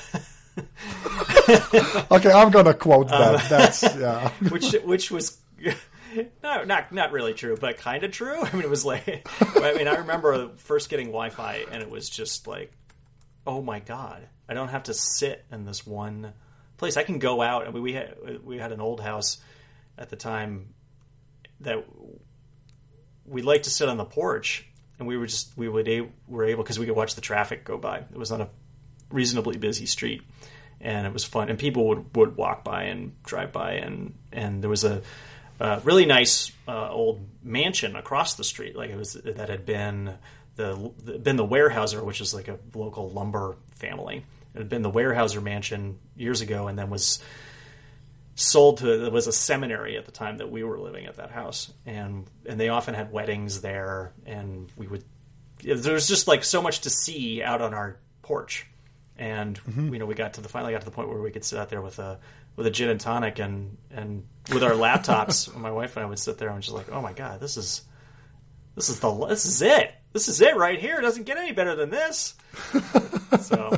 [2.11, 3.49] Okay, I'm gonna quote Um, that.
[3.49, 4.29] That's yeah.
[4.51, 5.39] which which was
[6.45, 9.75] no not not really true but kind of true i mean it was like i
[9.75, 12.71] mean i remember first getting wi-fi and it was just like
[13.49, 16.33] oh my god i don't have to sit in this one
[16.77, 19.39] place i can go out i mean we had we had an old house
[19.99, 20.73] at the time
[21.61, 21.85] that
[23.27, 24.67] we liked to sit on the porch
[24.99, 27.65] and we were just we would a, were able because we could watch the traffic
[27.65, 27.99] go by.
[27.99, 28.49] It was on a
[29.11, 30.23] reasonably busy street
[30.81, 34.63] and it was fun and people would, would walk by and drive by and and
[34.63, 35.03] there was a,
[35.61, 38.77] a really nice uh, old mansion across the street.
[38.77, 40.15] Like it was that had been
[40.57, 44.25] the, the been the Weyerhaeuser which is like a local lumber family.
[44.55, 47.21] It had been the Weyerhaeuser mansion years ago and then was
[48.35, 51.31] sold to it was a seminary at the time that we were living at that
[51.31, 51.73] house.
[51.87, 54.13] And and they often had weddings there.
[54.27, 55.05] And we would
[55.63, 58.67] there was just like so much to see out on our porch.
[59.17, 59.93] And mm-hmm.
[59.93, 61.59] you know we got to the finally got to the point where we could sit
[61.59, 62.19] out there with a
[62.57, 65.55] with a gin and tonic and and with our laptops.
[65.57, 67.83] My wife and I would sit there and just like oh my god this is
[68.75, 71.53] this is the this is it this is it right here it doesn't get any
[71.53, 72.35] better than this
[73.41, 73.71] so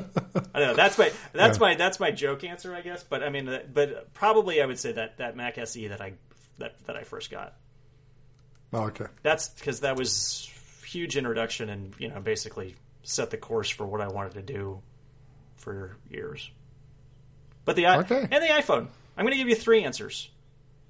[0.55, 1.61] I don't know that's my that's Yeah.
[1.61, 4.79] my that's my joke answer I guess but I mean uh, but probably I would
[4.79, 6.13] say that that Mac SE that I
[6.59, 7.55] that that I first got
[8.73, 9.07] Oh, Okay.
[9.23, 10.49] that's because that was
[10.85, 14.81] huge introduction and you know basically set the course for what I wanted to do
[15.57, 16.51] for years.
[17.65, 18.21] But the Okay.
[18.31, 18.89] and the iPhone.
[19.17, 20.29] I'm going to give you three answers.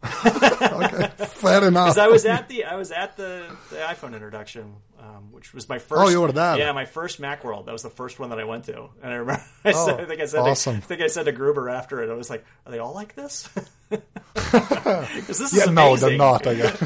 [0.76, 1.08] Okay.
[1.26, 1.86] Fair enough.
[1.94, 5.68] Because I was at the I was at the, the iPhone introduction, um, which was
[5.68, 6.02] my first.
[6.02, 6.58] Oh, you were that?
[6.58, 7.66] Yeah, my first MacWorld.
[7.66, 9.42] That was the first one that I went to, and I remember.
[9.64, 10.40] I, Oh, said, I think I said.
[10.40, 10.76] awesome.
[10.78, 12.10] To, I think I said to Gruber after it.
[12.10, 13.48] I was like, "Are they all like this?"
[14.34, 16.08] Because this is yeah, no, amazing.
[16.08, 16.46] they're not.
[16.46, 16.82] I guess.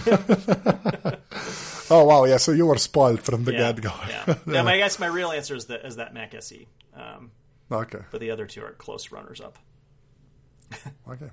[1.91, 2.37] oh wow, yeah.
[2.39, 3.93] So you were spoiled from the Yeah, get go.
[4.09, 4.35] yeah.
[4.47, 4.63] yeah.
[4.63, 7.31] my, I guess my real answer is that is that Mac SE, um,
[7.71, 8.01] okay.
[8.11, 9.59] but the other two are close runners up.
[11.09, 11.31] Okay.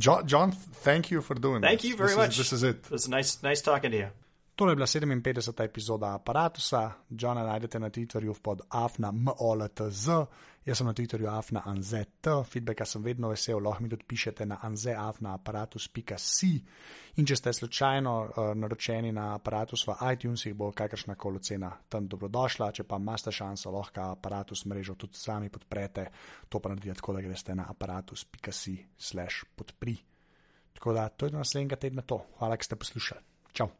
[0.00, 0.52] John, John,
[0.84, 1.90] thank you for doing Thank this.
[1.90, 2.30] you very this much.
[2.30, 2.76] Is, this is it.
[2.86, 4.08] It was nice, nice talking to you.
[4.54, 5.64] Tole je bila 57.
[5.64, 6.92] epizoda aparata.
[7.10, 10.08] Johna najdete na Twitterju pod afna.moltz,
[10.68, 12.28] jaz sem na Twitterju afna.anzet.
[12.44, 16.50] Feedbacka sem vedno vesel, lahko mi tudi pišete na anzeafna.aparatus.si.
[17.18, 22.06] In če ste slučajno uh, naročeni na aparatus v iTunesih, bo kakršna koli cena tam
[22.08, 22.70] dobrodošla.
[22.76, 26.06] Če pa imate šanso, lahko aparatus mrežo tudi sami podprete.
[26.48, 29.96] To pa naredite tako, da greste na aparatus.si slash podpri.
[30.78, 32.22] Tako da to je do naslednjega tedna to.
[32.38, 33.77] Hvala, ker ste poslušali.